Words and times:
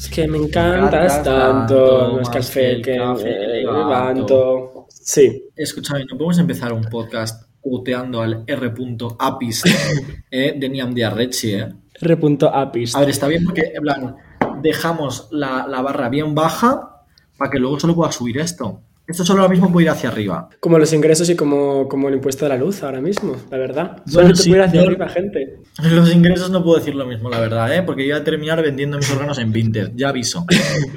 Es 0.00 0.08
que 0.08 0.26
me 0.26 0.38
encantas 0.38 1.18
encantas 1.18 1.22
tanto, 1.22 1.98
tanto, 1.98 2.16
más 2.16 2.30
que 2.30 2.38
más 2.38 2.50
que 2.50 2.82
que 2.82 2.96
café 2.96 3.22
me 3.22 3.46
que 3.46 3.56
levanto. 3.58 4.86
Sí. 4.88 5.44
Escúchame, 5.54 6.06
¿no 6.06 6.16
podemos 6.16 6.38
empezar 6.38 6.72
un 6.72 6.84
podcast 6.84 7.44
puteando 7.60 8.22
al 8.22 8.44
R.apis 8.46 9.62
eh, 10.30 10.54
de 10.56 10.68
Niam 10.70 10.94
Diarrechi, 10.94 11.52
eh? 11.52 11.68
R.apis. 12.00 12.96
A 12.96 13.00
ver, 13.00 13.10
está 13.10 13.26
bien 13.26 13.44
porque, 13.44 13.72
en 13.74 13.82
plan, 13.82 14.16
dejamos 14.62 15.28
la, 15.32 15.66
la 15.66 15.82
barra 15.82 16.08
bien 16.08 16.34
baja 16.34 17.04
para 17.36 17.50
que 17.50 17.58
luego 17.58 17.78
solo 17.78 17.94
pueda 17.94 18.10
subir 18.10 18.38
esto. 18.38 18.80
Esto 19.10 19.24
solo 19.24 19.40
ahora 19.42 19.50
mismo 19.50 19.70
puede 19.72 19.84
ir 19.86 19.90
hacia 19.90 20.08
arriba. 20.08 20.48
Como 20.60 20.78
los 20.78 20.92
ingresos 20.92 21.28
y 21.28 21.36
como, 21.36 21.88
como 21.88 22.08
el 22.08 22.14
impuesto 22.14 22.44
de 22.44 22.50
la 22.50 22.56
luz 22.56 22.82
ahora 22.82 23.00
mismo, 23.00 23.36
la 23.50 23.58
verdad. 23.58 24.02
Bueno, 24.06 24.28
Solo 24.28 24.28
te 24.34 24.42
sí, 24.42 24.48
puede 24.50 24.62
ir 24.62 24.68
hacia 24.68 24.80
yo- 24.82 24.86
arriba, 24.88 25.08
gente. 25.08 25.58
Los 25.82 26.12
ingresos 26.14 26.50
no 26.50 26.62
puedo 26.62 26.78
decir 26.78 26.94
lo 26.94 27.06
mismo, 27.06 27.28
la 27.28 27.40
verdad, 27.40 27.74
¿eh? 27.74 27.82
Porque 27.82 28.06
yo 28.06 28.14
voy 28.14 28.20
a 28.20 28.24
terminar 28.24 28.62
vendiendo 28.62 28.96
mis 28.98 29.10
órganos 29.10 29.38
en 29.38 29.52
Vinted. 29.52 29.90
Ya 29.96 30.08
aviso. 30.10 30.46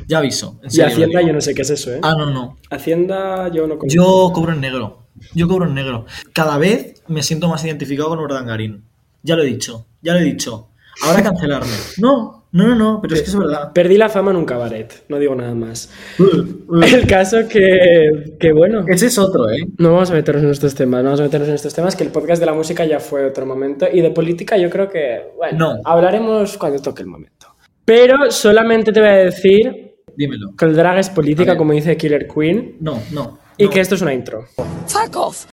Ya 0.07 0.20
aviso. 0.20 0.59
en 0.63 0.70
Y 0.71 0.81
Hacienda 0.81 1.20
digo. 1.20 1.27
yo 1.30 1.34
no 1.34 1.41
sé 1.41 1.54
qué 1.55 1.63
es 1.63 1.70
eso, 1.71 1.91
¿eh? 1.94 1.99
Ah, 2.04 2.13
no, 2.18 2.30
no. 2.30 2.57
Hacienda 2.70 3.48
yo 3.49 3.63
no 3.68 3.77
conozco. 3.77 3.88
Yo 3.88 4.32
cobro 4.34 4.54
en 4.54 4.62
negro. 4.62 5.07
Yo 5.34 5.48
cobro 5.48 5.68
en 5.68 5.73
negro. 5.73 6.05
Cada 6.34 6.57
vez 6.57 7.02
me 7.07 7.23
siento 7.23 7.48
más 7.48 7.63
identificado 7.66 8.09
con 8.09 8.20
Urdangarín. 8.20 8.84
Ya 9.23 9.35
lo 9.35 9.43
he 9.43 9.45
dicho. 9.45 9.85
Ya 10.02 10.13
lo 10.13 10.20
he 10.20 10.23
dicho. 10.23 10.68
Ahora 11.04 11.23
cancelarme. 11.23 11.71
No, 11.98 12.42
no, 12.53 12.67
no, 12.70 12.75
no. 12.75 12.99
Pero 13.02 13.16
es 13.16 13.21
que 13.23 13.27
es 13.30 13.35
verdad. 13.38 13.73
Perdí 13.73 13.98
la 13.98 14.07
fama 14.09 14.31
en 14.31 14.38
un 14.38 14.45
cabaret, 14.45 15.03
no 15.09 15.20
digo 15.20 15.35
nada 15.35 15.53
más. 15.53 15.91
El 16.20 17.05
caso 17.07 17.48
que, 17.49 18.35
que 18.39 18.52
bueno, 18.53 18.85
Ese 18.88 19.07
es 19.07 19.17
otro, 19.17 19.49
¿eh? 19.49 19.57
no 19.77 19.91
vamos 19.93 20.09
a 20.12 20.13
meternos 20.13 20.43
en 20.43 20.52
estos 20.52 20.73
temas, 20.76 20.99
no 21.03 21.09
vamos 21.09 21.20
a 21.20 21.23
meternos 21.23 21.49
en 21.49 21.55
estos 21.55 21.73
temas, 21.73 21.95
que 21.95 22.03
el 22.03 22.12
podcast 22.12 22.39
de 22.39 22.45
la 22.45 22.53
música 22.53 22.85
ya 22.85 22.99
fue 22.99 23.26
otro 23.26 23.45
momento 23.45 23.85
y 23.91 24.02
de 24.02 24.12
política 24.12 24.55
yo 24.57 24.70
creo 24.70 24.88
que, 24.89 25.31
bueno, 25.35 25.57
No. 25.76 25.81
hablaremos 25.84 26.57
cuando 26.57 26.81
toque 26.81 27.02
el 27.02 27.07
momento. 27.09 27.48
Pero 27.85 28.31
solamente 28.31 28.91
te 28.93 28.99
voy 29.01 29.09
a 29.09 29.13
decir 29.13 29.95
Dímelo. 30.15 30.51
que 30.57 30.65
el 30.65 30.76
drag 30.76 30.99
es 30.99 31.09
política, 31.09 31.57
como 31.57 31.73
dice 31.73 31.98
Killer 31.98 32.27
Queen, 32.27 32.77
No, 32.79 33.01
no. 33.12 33.40
y 33.57 33.65
no. 33.65 33.70
que 33.70 33.79
esto 33.81 33.96
es 33.96 34.01
una 34.01 34.13
intro. 34.13 34.46
Fuck 34.87 35.15
off. 35.18 35.46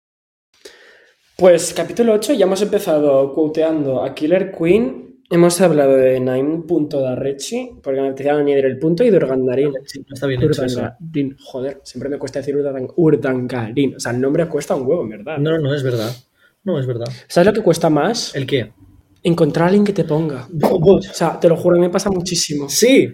Pues 1.37 1.73
capítulo 1.73 2.15
8, 2.15 2.33
ya 2.33 2.47
hemos 2.47 2.61
empezado 2.63 3.33
quoteando 3.33 4.03
a 4.03 4.13
Killer 4.15 4.51
Queen. 4.51 5.08
Hemos 5.31 5.61
hablado 5.61 5.95
de 5.97 6.19
Naim.darrechi, 6.21 7.73
porque 7.83 8.01
me 8.01 8.11
decía 8.13 8.35
añadir 8.35 8.65
el 8.65 8.79
punto, 8.79 9.05
y 9.05 9.11
de 9.11 9.19
Urgandarín. 9.19 9.73
Sí, 9.85 10.01
no 10.09 10.15
está 10.15 10.27
bien 10.27 10.43
hecho. 10.43 10.63
Urdangarín. 10.63 11.37
Joder, 11.39 11.81
siempre 11.85 12.09
me 12.09 12.19
cuesta 12.19 12.39
decir 12.39 12.57
Urdan- 12.57 12.91
Urdangarín. 12.97 13.97
O 13.97 14.01
sea, 14.01 14.13
el 14.13 14.21
nombre 14.23 14.47
cuesta 14.49 14.75
un 14.75 14.87
huevo, 14.87 15.03
en 15.03 15.11
verdad. 15.11 15.39
No, 15.39 15.51
no, 15.53 15.59
no, 15.59 15.75
es 15.75 15.83
verdad. 15.83 16.11
No, 16.65 16.79
es 16.81 16.87
verdad. 16.87 17.07
¿Sabes 17.27 17.47
lo 17.47 17.53
que 17.53 17.63
cuesta 17.63 17.91
más? 17.91 18.35
¿El 18.35 18.47
qué? 18.47 18.73
Encontrar 19.23 19.65
a 19.65 19.67
alguien 19.69 19.85
que 19.85 19.93
te 19.93 20.05
ponga. 20.05 20.49
O 20.73 21.03
sea, 21.03 21.39
te 21.39 21.49
lo 21.49 21.57
juro, 21.57 21.79
me 21.79 21.91
pasa 21.91 22.09
muchísimo. 22.11 22.69
Sí. 22.71 23.13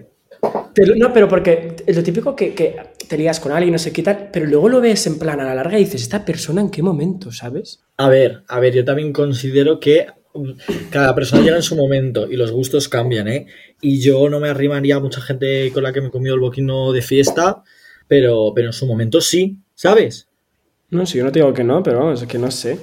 Lo- 0.76 0.94
no, 0.96 1.12
pero 1.12 1.26
porque 1.28 1.74
es 1.84 1.96
lo 1.96 2.02
típico 2.02 2.36
que, 2.36 2.54
que 2.54 2.76
te 3.08 3.16
lías 3.18 3.40
con 3.40 3.50
alguien, 3.50 3.72
no 3.72 3.78
sé 3.78 3.92
qué 3.92 4.02
tal, 4.02 4.28
pero 4.32 4.46
luego 4.46 4.68
lo 4.68 4.80
ves 4.80 5.06
en 5.08 5.18
plan 5.18 5.40
a 5.40 5.44
la 5.44 5.54
larga 5.54 5.78
y 5.78 5.84
dices, 5.84 6.02
¿esta 6.02 6.24
persona 6.24 6.60
en 6.60 6.70
qué 6.70 6.82
momento, 6.82 7.32
sabes? 7.32 7.82
A 7.96 8.08
ver, 8.08 8.42
a 8.48 8.60
ver, 8.60 8.74
yo 8.74 8.84
también 8.84 9.12
considero 9.12 9.80
que 9.80 10.06
cada 10.90 11.14
persona 11.14 11.42
llega 11.42 11.56
en 11.56 11.62
su 11.62 11.76
momento 11.76 12.30
y 12.30 12.36
los 12.36 12.50
gustos 12.50 12.88
cambian, 12.88 13.28
¿eh? 13.28 13.46
Y 13.80 14.00
yo 14.00 14.28
no 14.28 14.40
me 14.40 14.48
arrimaría 14.48 14.96
a 14.96 15.00
mucha 15.00 15.20
gente 15.20 15.70
con 15.72 15.82
la 15.82 15.92
que 15.92 16.00
me 16.00 16.08
he 16.08 16.10
comido 16.10 16.34
el 16.34 16.40
boquino 16.40 16.92
de 16.92 17.02
fiesta, 17.02 17.62
pero, 18.08 18.52
pero 18.54 18.68
en 18.68 18.72
su 18.72 18.86
momento 18.86 19.20
sí, 19.20 19.58
¿sabes? 19.74 20.28
No 20.90 21.06
sé, 21.06 21.18
yo 21.18 21.24
no 21.24 21.32
te 21.32 21.38
digo 21.40 21.52
que 21.52 21.64
no, 21.64 21.82
pero 21.82 22.00
vamos, 22.00 22.22
es 22.22 22.28
que 22.28 22.38
no 22.38 22.50
sé. 22.50 22.78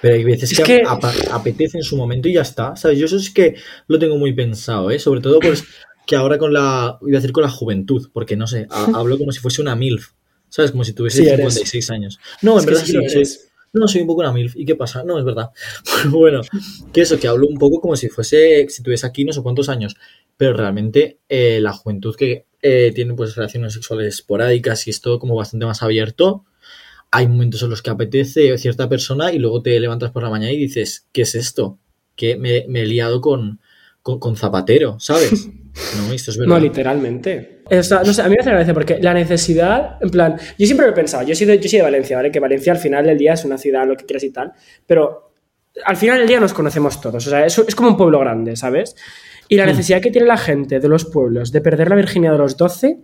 Pero 0.00 0.14
hay 0.14 0.24
veces 0.24 0.52
Es 0.52 0.60
que, 0.60 0.82
apetece 1.30 1.78
en 1.78 1.84
su 1.84 1.96
momento 1.96 2.28
y 2.28 2.34
ya 2.34 2.42
está, 2.42 2.76
¿sabes? 2.76 2.98
Yo 2.98 3.06
eso 3.06 3.18
sí 3.18 3.32
que 3.32 3.54
lo 3.88 3.98
tengo 3.98 4.16
muy 4.18 4.32
pensado, 4.34 4.90
¿eh? 4.90 4.98
Sobre 4.98 5.20
todo 5.20 5.40
pues 5.40 5.64
que 6.06 6.16
ahora 6.16 6.36
con 6.38 6.52
la, 6.52 6.98
iba 7.02 7.16
a 7.18 7.20
decir 7.20 7.32
con 7.32 7.42
la 7.44 7.50
juventud, 7.50 8.08
porque 8.12 8.36
no 8.36 8.46
sé, 8.46 8.66
ha- 8.70 8.90
hablo 8.94 9.16
como 9.18 9.32
si 9.32 9.40
fuese 9.40 9.62
una 9.62 9.74
MILF, 9.74 10.10
¿sabes? 10.50 10.70
Como 10.72 10.84
si 10.84 10.92
tuviese 10.92 11.22
Sí, 11.22 11.28
eres. 11.28 11.54
56 11.54 11.90
años. 11.90 12.18
No, 12.42 12.52
en 12.52 12.58
Es 12.60 12.66
verdad 12.66 12.80
sí 12.82 12.86
sí, 12.88 12.92
lo 12.92 13.02
soy- 13.08 13.12
eres. 13.16 13.50
No, 13.74 13.88
soy 13.88 14.00
un 14.02 14.06
poco 14.06 14.20
una 14.20 14.32
MILF. 14.32 14.56
¿Y 14.56 14.64
qué 14.64 14.76
pasa? 14.76 15.04
No, 15.04 15.18
es 15.18 15.24
verdad. 15.24 15.50
bueno, 16.08 16.40
que 16.92 17.02
eso, 17.02 17.18
que 17.18 17.28
hablo 17.28 17.46
un 17.46 17.58
poco 17.58 17.80
como 17.80 17.96
si 17.96 18.08
fuese, 18.08 18.66
si 18.68 18.82
tuviese 18.82 19.06
aquí 19.06 19.24
no 19.24 19.32
sé 19.32 19.42
cuántos 19.42 19.68
años, 19.68 19.96
pero 20.36 20.54
realmente 20.54 21.18
eh, 21.28 21.60
la 21.60 21.72
juventud 21.72 22.14
que 22.16 22.46
eh, 22.62 22.92
tiene 22.94 23.14
pues 23.14 23.34
relaciones 23.36 23.74
sexuales 23.74 24.14
esporádicas 24.14 24.86
y 24.86 24.90
es 24.90 25.00
todo 25.00 25.18
como 25.18 25.34
bastante 25.34 25.66
más 25.66 25.82
abierto, 25.82 26.44
hay 27.10 27.28
momentos 27.28 27.62
en 27.62 27.70
los 27.70 27.82
que 27.82 27.90
apetece 27.90 28.56
cierta 28.58 28.88
persona 28.88 29.32
y 29.32 29.38
luego 29.38 29.62
te 29.62 29.78
levantas 29.78 30.10
por 30.10 30.22
la 30.22 30.30
mañana 30.30 30.52
y 30.52 30.58
dices, 30.58 31.06
¿qué 31.12 31.22
es 31.22 31.34
esto? 31.34 31.78
Que 32.16 32.36
me, 32.36 32.64
me 32.68 32.82
he 32.82 32.86
liado 32.86 33.20
con, 33.20 33.60
con, 34.04 34.20
con 34.20 34.36
Zapatero, 34.36 35.00
¿sabes? 35.00 35.48
No, 35.96 36.12
esto 36.12 36.30
es 36.30 36.38
verdad. 36.38 36.54
No, 36.54 36.60
literalmente. 36.60 37.62
O 37.68 37.82
sea, 37.82 38.04
no 38.04 38.12
sé, 38.12 38.22
a 38.22 38.28
mí 38.28 38.36
me 38.36 38.40
hace 38.42 38.50
gracia 38.50 38.72
porque 38.72 38.98
la 39.02 39.12
necesidad, 39.12 39.98
en 40.00 40.08
plan, 40.08 40.36
yo 40.56 40.66
siempre 40.66 40.86
lo 40.86 40.92
he 40.92 40.94
pensado, 40.94 41.26
yo 41.26 41.34
soy 41.34 41.48
de, 41.48 41.58
yo 41.58 41.68
soy 41.68 41.78
de 41.80 41.82
Valencia, 41.82 42.16
¿vale? 42.16 42.30
Que 42.30 42.38
Valencia 42.38 42.72
al 42.72 42.78
final 42.78 43.04
del 43.04 43.18
día 43.18 43.32
es 43.32 43.44
una 43.44 43.58
ciudad, 43.58 43.84
lo 43.84 43.96
que 43.96 44.04
quieras 44.06 44.22
y 44.22 44.30
tal, 44.30 44.52
pero 44.86 45.32
al 45.84 45.96
final 45.96 46.18
del 46.18 46.28
día 46.28 46.38
nos 46.38 46.54
conocemos 46.54 47.00
todos, 47.00 47.26
o 47.26 47.30
sea, 47.30 47.44
es, 47.44 47.58
es 47.58 47.74
como 47.74 47.88
un 47.88 47.96
pueblo 47.96 48.20
grande, 48.20 48.54
¿sabes? 48.54 48.94
Y 49.48 49.56
la 49.56 49.64
Mm. 49.64 49.68
necesidad 49.70 50.00
que 50.00 50.12
tiene 50.12 50.28
la 50.28 50.36
gente 50.36 50.78
de 50.78 50.88
los 50.88 51.06
pueblos 51.06 51.50
de 51.50 51.60
perder 51.60 51.88
la 51.88 51.96
virginidad 51.96 52.32
de 52.32 52.38
los 52.38 52.56
12 52.56 52.98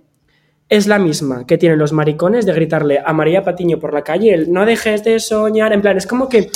es 0.71 0.87
la 0.87 1.01
misma 1.01 1.45
que 1.47 1.59
tienen 1.59 1.81
los 1.81 1.93
maricones 1.93 2.47
de 2.47 2.53
gritarle 2.53 3.01
a 3.05 3.13
María 3.13 3.43
Patiño 3.43 3.81
por 3.81 3.93
la 3.93 4.03
calle 4.03 4.33
el 4.33 4.53
no 4.53 4.65
dejes 4.65 5.03
de 5.03 5.19
soñar, 5.19 5.73
en 5.73 5.83
plan, 5.83 5.97
es 5.97 6.07
como 6.07 6.29
que 6.29 6.49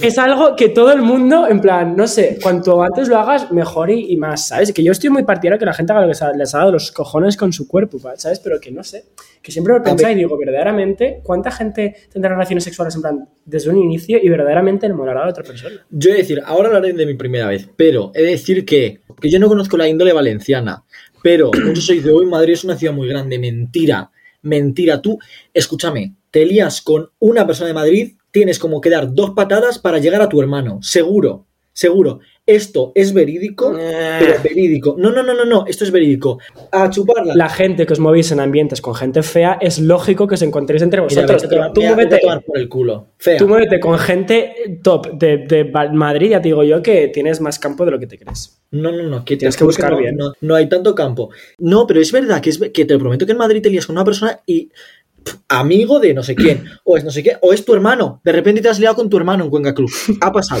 es 0.00 0.18
algo 0.18 0.54
que 0.54 0.68
todo 0.68 0.92
el 0.92 1.02
mundo, 1.02 1.48
en 1.48 1.60
plan, 1.60 1.96
no 1.96 2.06
sé, 2.06 2.38
cuanto 2.40 2.80
antes 2.80 3.08
lo 3.08 3.18
hagas, 3.18 3.50
mejor 3.50 3.90
y, 3.90 4.16
más, 4.16 4.46
¿sabes? 4.48 4.72
Que 4.72 4.84
yo 4.84 4.92
estoy 4.92 5.10
muy 5.10 5.24
partidario 5.24 5.58
que 5.58 5.64
la 5.64 5.74
gente 5.74 5.92
haga 5.92 6.02
que 6.02 6.38
les 6.38 6.54
ha 6.54 6.58
dado 6.58 6.70
los 6.70 6.92
cojones 6.92 7.36
con 7.36 7.52
su 7.52 7.66
cuerpo, 7.66 7.98
¿sabes? 8.16 8.38
Pero 8.38 8.60
que 8.60 8.70
no 8.70 8.84
sé, 8.84 9.06
que 9.42 9.50
siempre 9.50 9.74
lo 9.74 9.82
pensé 9.82 10.12
y 10.12 10.14
digo, 10.14 10.38
verdaderamente, 10.38 11.20
¿cuánta 11.24 11.50
gente 11.50 11.96
tendrá 12.12 12.30
relaciones 12.30 12.62
sexuales 12.62 12.94
en 12.94 13.02
plan 13.02 13.28
desde 13.44 13.68
un 13.68 13.78
inicio 13.78 14.18
y 14.22 14.28
verdaderamente 14.28 14.86
enamorará 14.86 15.24
a 15.24 15.28
otra 15.28 15.42
persona? 15.42 15.84
Yo 15.90 16.10
he 16.10 16.12
de 16.12 16.18
decir, 16.20 16.40
ahora 16.46 16.68
hablaré 16.68 16.92
de 16.92 17.04
mi 17.04 17.14
primera 17.14 17.48
vez, 17.48 17.68
pero 17.76 18.12
he 18.14 18.22
de 18.22 18.30
decir 18.30 18.64
que, 18.64 19.00
que 19.20 19.28
yo 19.28 19.40
no 19.40 19.48
conozco 19.48 19.76
la 19.76 19.88
índole 19.88 20.12
valenciana, 20.12 20.83
pero 21.24 21.50
muchos 21.64 21.86
se 21.86 21.94
dice, 21.94 22.10
hoy 22.10 22.26
Madrid 22.26 22.52
es 22.52 22.64
una 22.64 22.76
ciudad 22.76 22.92
muy 22.92 23.08
grande, 23.08 23.38
mentira, 23.38 24.10
mentira, 24.42 25.00
tú, 25.00 25.18
escúchame, 25.54 26.16
te 26.30 26.44
lías 26.44 26.82
con 26.82 27.12
una 27.18 27.46
persona 27.46 27.68
de 27.68 27.72
Madrid, 27.72 28.12
tienes 28.30 28.58
como 28.58 28.78
que 28.78 28.90
dar 28.90 29.14
dos 29.14 29.30
patadas 29.30 29.78
para 29.78 29.96
llegar 29.96 30.20
a 30.20 30.28
tu 30.28 30.42
hermano, 30.42 30.80
seguro, 30.82 31.46
seguro. 31.74 32.20
Esto 32.46 32.92
es 32.94 33.14
verídico, 33.14 33.72
pero 33.74 34.34
verídico. 34.42 34.96
No, 34.98 35.10
no, 35.10 35.22
no, 35.22 35.32
no, 35.32 35.46
no, 35.46 35.64
esto 35.66 35.82
es 35.84 35.90
verídico. 35.90 36.38
A 36.72 36.90
chuparla. 36.90 37.34
La 37.34 37.48
gente 37.48 37.86
que 37.86 37.94
os 37.94 37.98
movéis 38.00 38.32
en 38.32 38.40
ambientes 38.40 38.82
con 38.82 38.94
gente 38.94 39.22
fea, 39.22 39.56
es 39.62 39.78
lógico 39.78 40.26
que 40.26 40.34
os 40.34 40.42
encontréis 40.42 40.82
entre 40.82 41.00
Mira, 41.00 41.08
vosotros. 41.22 41.42
vete 41.42 41.46
a 41.46 41.58
tomar- 41.58 41.72
tú 41.72 41.80
mira, 41.80 41.94
vete 41.94 42.02
a 42.02 42.08
muévete, 42.08 42.20
tomar 42.26 42.42
por 42.44 42.58
el 42.58 42.68
culo. 42.68 43.06
Fea. 43.18 43.38
tú 43.38 43.48
muévete 43.48 43.80
con 43.80 43.98
gente 43.98 44.78
top 44.82 45.12
de, 45.18 45.38
de 45.38 45.64
Madrid, 45.94 46.30
ya 46.30 46.42
te 46.42 46.48
digo 46.48 46.62
yo 46.64 46.82
que 46.82 47.08
tienes 47.08 47.40
más 47.40 47.58
campo 47.58 47.84
de 47.86 47.90
lo 47.92 47.98
que 47.98 48.06
te 48.06 48.18
crees. 48.18 48.60
No, 48.72 48.92
no, 48.92 49.02
no, 49.04 49.24
que 49.24 49.36
Tienes 49.38 49.56
que 49.56 49.64
buscar 49.64 49.92
no, 49.92 49.98
bien. 49.98 50.14
No, 50.16 50.32
no 50.42 50.54
hay 50.54 50.68
tanto 50.68 50.94
campo. 50.94 51.30
No, 51.58 51.86
pero 51.86 52.00
es 52.00 52.12
verdad 52.12 52.42
que, 52.42 52.50
es, 52.50 52.58
que 52.58 52.84
te 52.84 52.92
lo 52.94 53.00
prometo 53.00 53.24
que 53.24 53.32
en 53.32 53.38
Madrid 53.38 53.62
te 53.62 53.70
lías 53.70 53.86
con 53.86 53.96
una 53.96 54.04
persona 54.04 54.40
y 54.46 54.68
amigo 55.48 55.98
de 55.98 56.12
no 56.12 56.22
sé 56.22 56.34
quién, 56.34 56.64
o 56.84 56.98
es 56.98 57.04
no 57.04 57.10
sé 57.10 57.22
qué, 57.22 57.38
o 57.40 57.54
es 57.54 57.64
tu 57.64 57.72
hermano. 57.72 58.20
De 58.22 58.32
repente 58.32 58.60
te 58.60 58.68
has 58.68 58.78
liado 58.78 58.96
con 58.96 59.08
tu 59.08 59.16
hermano 59.16 59.44
en 59.44 59.50
Cuenca 59.50 59.74
Club. 59.74 59.90
Ha 60.20 60.30
pasado. 60.30 60.60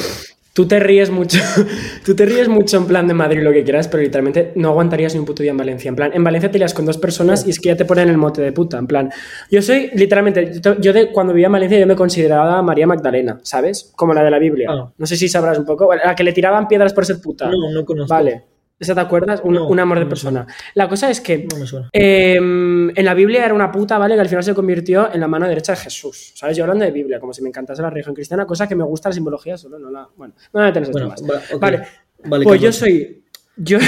Tú 0.54 0.66
te 0.68 0.78
ríes 0.78 1.10
mucho, 1.10 1.38
tú 2.06 2.14
te 2.14 2.24
ríes 2.24 2.48
mucho 2.48 2.76
en 2.76 2.86
plan 2.86 3.08
de 3.08 3.12
Madrid 3.14 3.42
lo 3.42 3.50
que 3.52 3.64
quieras, 3.64 3.88
pero 3.88 4.04
literalmente 4.04 4.52
no 4.54 4.68
aguantarías 4.68 5.12
ni 5.12 5.18
un 5.18 5.26
puto 5.26 5.42
día 5.42 5.50
en 5.50 5.56
Valencia. 5.56 5.88
En 5.88 5.96
plan, 5.96 6.12
en 6.14 6.22
Valencia 6.22 6.48
te 6.48 6.58
lías 6.58 6.72
con 6.72 6.86
dos 6.86 6.96
personas 6.96 7.44
y 7.44 7.50
es 7.50 7.58
que 7.58 7.70
ya 7.70 7.76
te 7.76 7.84
ponen 7.84 8.08
el 8.08 8.16
mote 8.18 8.40
de 8.40 8.52
puta. 8.52 8.78
En 8.78 8.86
plan, 8.86 9.10
yo 9.50 9.60
soy 9.62 9.90
literalmente, 9.94 10.60
yo- 10.62 10.78
yo 10.80 10.92
de 10.92 11.10
cuando 11.10 11.32
vivía 11.32 11.46
en 11.46 11.52
Valencia 11.54 11.78
yo 11.80 11.88
me 11.88 11.96
consideraba 11.96 12.62
María 12.62 12.86
Magdalena, 12.86 13.40
¿sabes? 13.42 13.92
Como 13.96 14.14
la 14.14 14.22
de 14.22 14.30
la 14.30 14.38
Biblia. 14.38 14.68
Ah. 14.70 14.92
No 14.96 15.06
sé 15.06 15.16
si 15.16 15.28
sabrás 15.28 15.58
un 15.58 15.66
poco, 15.66 15.92
la 15.92 16.14
que 16.14 16.22
le 16.22 16.32
tiraban 16.32 16.68
piedras 16.68 16.92
por 16.94 17.04
ser 17.04 17.20
puta. 17.20 17.50
No, 17.50 17.72
no 17.72 17.84
conozco. 17.84 18.14
Vale. 18.14 18.44
¿Esa 18.78 18.94
te 18.94 19.00
acuerdas? 19.00 19.40
Un, 19.44 19.54
No, 19.54 19.68
un 19.68 19.78
amor 19.78 19.98
de 19.98 20.04
no 20.04 20.08
persona. 20.08 20.46
La 20.74 20.88
cosa 20.88 21.08
es 21.08 21.20
que 21.20 21.46
No 21.46 21.88
eh, 21.92 22.34
en 22.36 23.04
la 23.04 23.14
Biblia 23.14 23.44
era 23.44 23.54
una 23.54 23.70
puta, 23.70 23.98
¿vale? 23.98 24.14
Que 24.14 24.20
al 24.20 24.28
final 24.28 24.42
se 24.42 24.54
convirtió 24.54 25.12
en 25.12 25.20
la 25.20 25.28
mano 25.28 25.46
derecha 25.46 25.72
de 25.72 25.78
Jesús. 25.78 26.32
¿Sabes? 26.34 26.56
Yo 26.56 26.64
hablando 26.64 26.84
de 26.84 26.90
Biblia, 26.90 27.20
como 27.20 27.32
si 27.32 27.42
me 27.42 27.48
encantase 27.48 27.82
la 27.82 27.90
religión 27.90 28.14
cristiana, 28.14 28.46
cosa 28.46 28.66
que 28.66 28.74
me 28.74 28.84
gusta 28.84 29.08
la 29.10 29.14
simbología, 29.14 29.56
solo 29.56 29.78
no 29.78 29.90
la. 29.90 30.08
Bueno, 30.16 30.34
no 30.52 30.66
en 30.66 30.76
esos 30.76 30.92
Bueno, 30.92 31.08
va-. 31.08 31.58
Vale. 31.58 31.82
Vale, 32.24 32.44
pues 32.44 32.60
yo 32.60 32.72
soy. 32.72 33.24
Yo, 33.56 33.78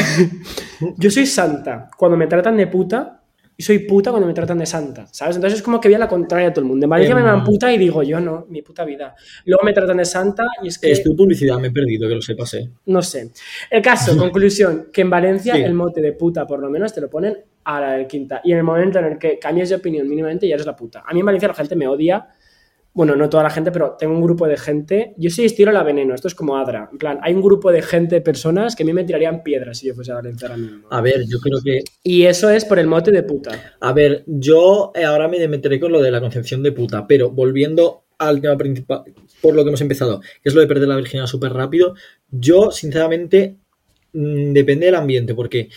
yo 0.97 1.11
soy 1.11 1.27
santa 1.27 1.89
cuando 1.97 2.17
me 2.17 2.29
tratan 2.29 2.57
de 2.57 2.69
puta 2.69 3.16
y 3.59 3.63
soy 3.63 3.79
puta 3.81 4.11
cuando 4.11 4.27
me 4.27 4.35
tratan 4.35 4.59
de 4.59 4.67
santa, 4.67 5.07
¿sabes? 5.11 5.37
Entonces 5.37 5.61
es 5.61 5.65
como 5.65 5.81
que 5.81 5.89
voy 5.89 5.95
a 5.95 5.99
la 5.99 6.09
contraria 6.09 6.49
a 6.49 6.53
todo 6.53 6.61
el 6.63 6.69
mundo. 6.69 6.85
En 6.85 6.91
Valencia 6.91 7.15
me 7.15 7.23
llaman 7.23 7.43
puta 7.43 7.73
y 7.73 7.79
digo 7.79 8.03
yo 8.03 8.21
no, 8.21 8.47
mi 8.51 8.61
puta 8.61 8.85
vida. 8.85 9.15
Luego 9.47 9.65
me 9.65 9.73
tratan 9.73 9.97
de 9.97 10.05
santa 10.05 10.45
y 10.63 10.69
es 10.69 10.79
que. 10.79 10.91
Es 10.91 11.03
tu 11.03 11.17
publicidad, 11.17 11.59
me 11.59 11.69
he 11.69 11.71
perdido, 11.71 12.09
que 12.09 12.15
lo 12.15 12.21
sepas, 12.23 12.53
eh. 12.55 12.69
No 12.87 13.01
sé. 13.01 13.33
El 13.71 13.81
caso, 13.81 14.17
conclusión, 14.19 14.89
que 14.93 15.01
en 15.01 15.11
Valencia 15.11 15.55
Sí. 15.55 15.63
el 15.63 15.75
mote 15.75 16.03
de 16.03 16.13
puta 16.13 16.47
por 16.47 16.61
lo 16.61 16.69
menos 16.69 16.93
te 16.93 17.01
lo 17.01 17.09
ponen 17.09 17.39
a 17.65 17.81
la 17.81 17.93
del 17.93 18.07
quinta. 18.07 18.41
Y 18.45 18.53
en 18.53 18.59
el 18.59 18.65
momento 18.65 18.99
en 18.99 19.07
el 19.07 19.19
que 19.19 19.39
cambies 19.39 19.71
de 19.71 19.77
opinión 19.77 20.09
mínimamente 20.09 20.47
ya 20.47 20.55
eres 20.55 20.67
la 20.67 20.77
puta. 20.77 21.03
A 21.07 21.13
mí 21.15 21.21
en 21.21 21.27
Valencia 21.27 21.49
la 21.49 21.55
gente 21.55 21.75
me 21.77 21.89
odia 21.89 22.29
bueno, 22.97 23.15
no 23.15 23.29
toda 23.29 23.43
la 23.43 23.51
gente, 23.51 23.71
pero 23.71 23.95
tengo 23.99 24.15
un 24.15 24.23
grupo 24.23 24.49
de 24.49 24.57
gente. 24.57 25.13
Yo 25.19 25.29
sí 25.29 25.45
estiro 25.45 25.71
la 25.71 25.83
veneno, 25.83 26.15
esto 26.15 26.29
es 26.29 26.35
como 26.35 26.57
Adra. 26.57 26.89
En 26.91 26.97
plan, 26.97 27.19
hay 27.21 27.35
un 27.35 27.43
grupo 27.43 27.71
de 27.71 27.83
gente, 27.83 28.23
personas 28.23 28.75
que 28.75 28.85
a 28.85 28.87
mí 28.87 28.95
me 28.95 29.05
tirarían 29.05 29.43
piedras 29.43 29.77
si 29.77 29.89
yo 29.89 29.95
fuese 29.95 30.13
a 30.13 30.15
Valencia 30.15 30.49
ahora 30.49 30.57
mismo. 30.57 30.89
A 30.91 31.03
ver, 31.03 31.27
yo 31.29 31.39
creo 31.39 31.59
que. 31.63 31.85
Y 32.03 32.25
eso 32.25 32.49
es 32.49 32.65
por 32.65 32.79
el 32.79 32.87
mote 32.87 33.13
de 33.13 33.23
puta. 33.23 33.77
A 33.83 33.93
ver, 33.93 34.25
yo 34.27 34.93
eh, 34.95 35.05
ahora 35.05 35.29
me 35.29 35.47
meteré 35.47 35.79
con 35.79 35.93
lo 35.93 36.01
de 36.01 36.11
la 36.11 36.23
concepción 36.23 36.63
de 36.63 36.73
puta, 36.73 37.07
pero 37.07 37.31
volviendo 37.31 38.07
al 38.17 38.41
tema 38.41 38.57
principal, 38.57 39.03
por 39.43 39.55
lo 39.55 39.63
que 39.63 39.69
hemos 39.69 39.83
empezado, 39.83 40.21
que 40.21 40.49
es 40.49 40.55
lo 40.55 40.63
de 40.63 40.67
perder 40.67 40.89
la 40.89 40.97
virginidad 40.97 41.27
súper 41.27 41.53
rápido, 41.53 41.95
yo, 42.31 42.71
sinceramente, 42.71 43.59
mm, 44.15 44.55
depende 44.55 44.87
del 44.87 44.95
ambiente, 44.95 45.35
porque 45.35 45.69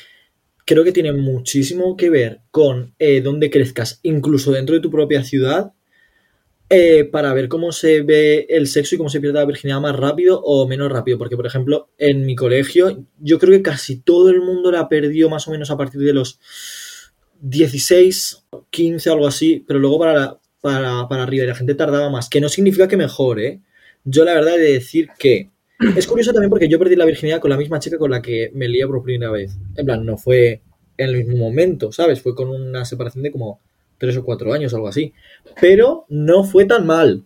creo 0.63 0.85
que 0.85 0.93
tiene 0.93 1.11
muchísimo 1.11 1.97
que 1.97 2.09
ver 2.09 2.43
con 2.49 2.95
eh, 2.97 3.19
dónde 3.19 3.49
crezcas, 3.49 3.99
incluso 4.03 4.53
dentro 4.53 4.73
de 4.73 4.81
tu 4.81 4.89
propia 4.89 5.25
ciudad, 5.25 5.73
eh, 6.69 7.03
para 7.05 7.33
ver 7.33 7.49
cómo 7.49 7.71
se 7.71 8.01
ve 8.03 8.45
el 8.49 8.67
sexo 8.67 8.93
y 8.93 8.97
cómo 8.99 9.09
se 9.09 9.19
pierde 9.19 9.39
la 9.39 9.45
virginidad 9.45 9.81
más 9.81 9.95
rápido 9.95 10.39
o 10.41 10.67
menos 10.67 10.91
rápido. 10.91 11.17
Porque, 11.17 11.35
por 11.35 11.47
ejemplo, 11.47 11.89
en 11.97 12.25
mi 12.25 12.35
colegio, 12.35 13.05
yo 13.19 13.39
creo 13.39 13.51
que 13.53 13.63
casi 13.63 14.01
todo 14.01 14.29
el 14.29 14.41
mundo 14.41 14.71
la 14.71 14.87
perdió 14.87 15.29
más 15.29 15.47
o 15.47 15.51
menos 15.51 15.71
a 15.71 15.77
partir 15.77 16.01
de 16.01 16.13
los 16.13 16.39
16, 17.41 18.45
15, 18.69 19.09
algo 19.09 19.27
así, 19.27 19.63
pero 19.67 19.79
luego 19.79 19.99
para, 19.99 20.39
para, 20.61 21.07
para 21.07 21.23
arriba 21.23 21.45
y 21.45 21.47
la 21.47 21.55
gente 21.55 21.73
tardaba 21.73 22.09
más. 22.09 22.29
Que 22.29 22.41
no 22.41 22.49
significa 22.49 22.87
que 22.87 22.97
mejor, 22.97 23.39
¿eh? 23.39 23.61
Yo 24.03 24.23
la 24.23 24.35
verdad 24.35 24.55
he 24.55 24.61
de 24.61 24.73
decir 24.73 25.09
que 25.17 25.49
es 25.95 26.07
curioso 26.07 26.33
también 26.33 26.49
porque 26.49 26.67
yo 26.67 26.77
perdí 26.77 26.95
la 26.95 27.05
virginidad 27.05 27.39
con 27.39 27.49
la 27.49 27.57
misma 27.57 27.79
chica 27.79 27.97
con 27.97 28.11
la 28.11 28.21
que 28.21 28.51
me 28.53 28.67
lié 28.67 28.85
por 28.85 29.01
primera 29.01 29.31
vez. 29.31 29.57
En 29.75 29.85
plan, 29.85 30.05
no 30.05 30.17
fue 30.17 30.61
en 30.97 31.09
el 31.09 31.17
mismo 31.17 31.37
momento, 31.37 31.91
¿sabes? 31.91 32.21
Fue 32.21 32.35
con 32.35 32.49
una 32.49 32.85
separación 32.85 33.23
de 33.23 33.31
como 33.31 33.61
tres 33.99 34.17
o 34.17 34.23
cuatro 34.23 34.53
años, 34.53 34.73
algo 34.73 34.87
así. 34.87 35.13
Pero 35.61 36.05
no 36.09 36.43
fue 36.43 36.65
tan 36.65 36.87
mal. 36.87 37.25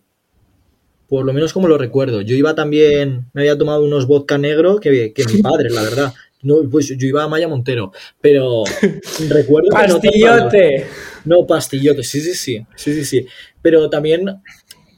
Por 1.08 1.24
lo 1.24 1.32
menos 1.32 1.52
como 1.52 1.68
lo 1.68 1.78
recuerdo. 1.78 2.20
Yo 2.20 2.34
iba 2.34 2.54
también, 2.54 3.26
me 3.32 3.42
había 3.42 3.56
tomado 3.56 3.84
unos 3.84 4.06
vodka 4.06 4.36
negro 4.36 4.80
que, 4.80 5.12
que 5.14 5.24
mi 5.24 5.40
padre, 5.42 5.70
la 5.70 5.82
verdad. 5.82 6.14
No, 6.42 6.56
pues 6.70 6.88
yo 6.88 7.06
iba 7.06 7.22
a 7.22 7.28
Maya 7.28 7.48
Montero, 7.48 7.90
pero 8.20 8.64
recuerdo 9.28 9.70
que. 9.70 9.76
¡Pastillote! 9.76 10.86
No, 11.24 11.46
pastillote, 11.46 12.02
sí, 12.02 12.20
sí, 12.20 12.34
sí, 12.34 12.66
sí, 12.76 12.94
sí, 12.94 13.04
sí. 13.04 13.26
Pero 13.62 13.88
también 13.88 14.28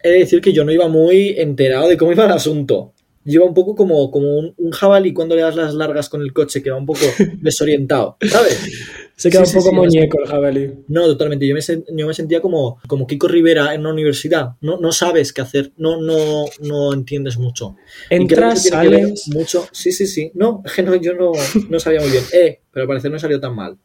he 0.02 0.11
de 0.11 0.19
decir 0.19 0.40
que 0.40 0.52
yo 0.52 0.64
no 0.64 0.72
iba 0.72 0.88
muy 0.88 1.37
enterado 1.38 1.88
de 1.88 1.96
cómo 1.96 2.12
iba 2.12 2.25
el 2.25 2.32
asunto. 2.32 2.93
Iba 3.25 3.44
un 3.44 3.55
poco 3.55 3.75
como, 3.75 4.11
como 4.11 4.38
un, 4.38 4.55
un 4.56 4.70
jabalí 4.70 5.12
cuando 5.12 5.34
le 5.34 5.43
das 5.43 5.56
las 5.56 5.75
largas 5.75 6.08
con 6.08 6.22
el 6.22 6.32
coche, 6.32 6.62
que 6.62 6.70
va 6.70 6.76
un 6.76 6.87
poco 6.87 7.00
desorientado, 7.40 8.17
¿sabes? 8.29 9.06
Se 9.17 9.31
queda 9.31 9.47
Sí, 9.47 9.57
un 9.57 9.63
poco 9.65 9.71
sí, 9.71 9.77
muñeco 9.77 10.19
el 10.23 10.29
jabalí. 10.29 10.75
No, 10.89 11.07
totalmente. 11.07 11.47
Yo 11.47 11.55
me, 11.55 11.61
sen- 11.61 11.85
yo 11.91 12.07
me 12.07 12.13
sentía 12.13 12.43
como, 12.43 12.79
como 12.87 13.07
Kiko 13.07 13.29
Rivera 13.29 13.73
en 13.73 13.81
una 13.81 13.93
universidad. 13.93 14.51
No, 14.61 14.77
no 14.79 14.93
sabes 14.93 15.33
qué 15.33 15.41
hacer, 15.41 15.73
no, 15.79 16.01
no, 16.03 16.45
no 16.61 16.93
entiendes 16.93 17.39
mucho. 17.39 17.77
Entras, 18.11 18.65
sales. 18.65 19.27
Mucho. 19.35 19.67
Sí, 19.73 19.91
sí, 19.91 20.07
sí. 20.07 20.31
No, 20.35 20.63
es 20.67 20.73
que 20.73 20.83
no, 20.83 20.95
yo 20.97 21.15
no, 21.15 21.33
no 21.71 21.81
sabía 21.81 22.01
muy 22.01 22.11
bien. 22.11 22.25
Eh, 22.33 22.61
pero 22.71 22.83
al 22.83 22.89
parecer 22.89 23.11
no 23.11 23.19
salió 23.19 23.41
tan 23.41 23.55
mal. 23.55 23.79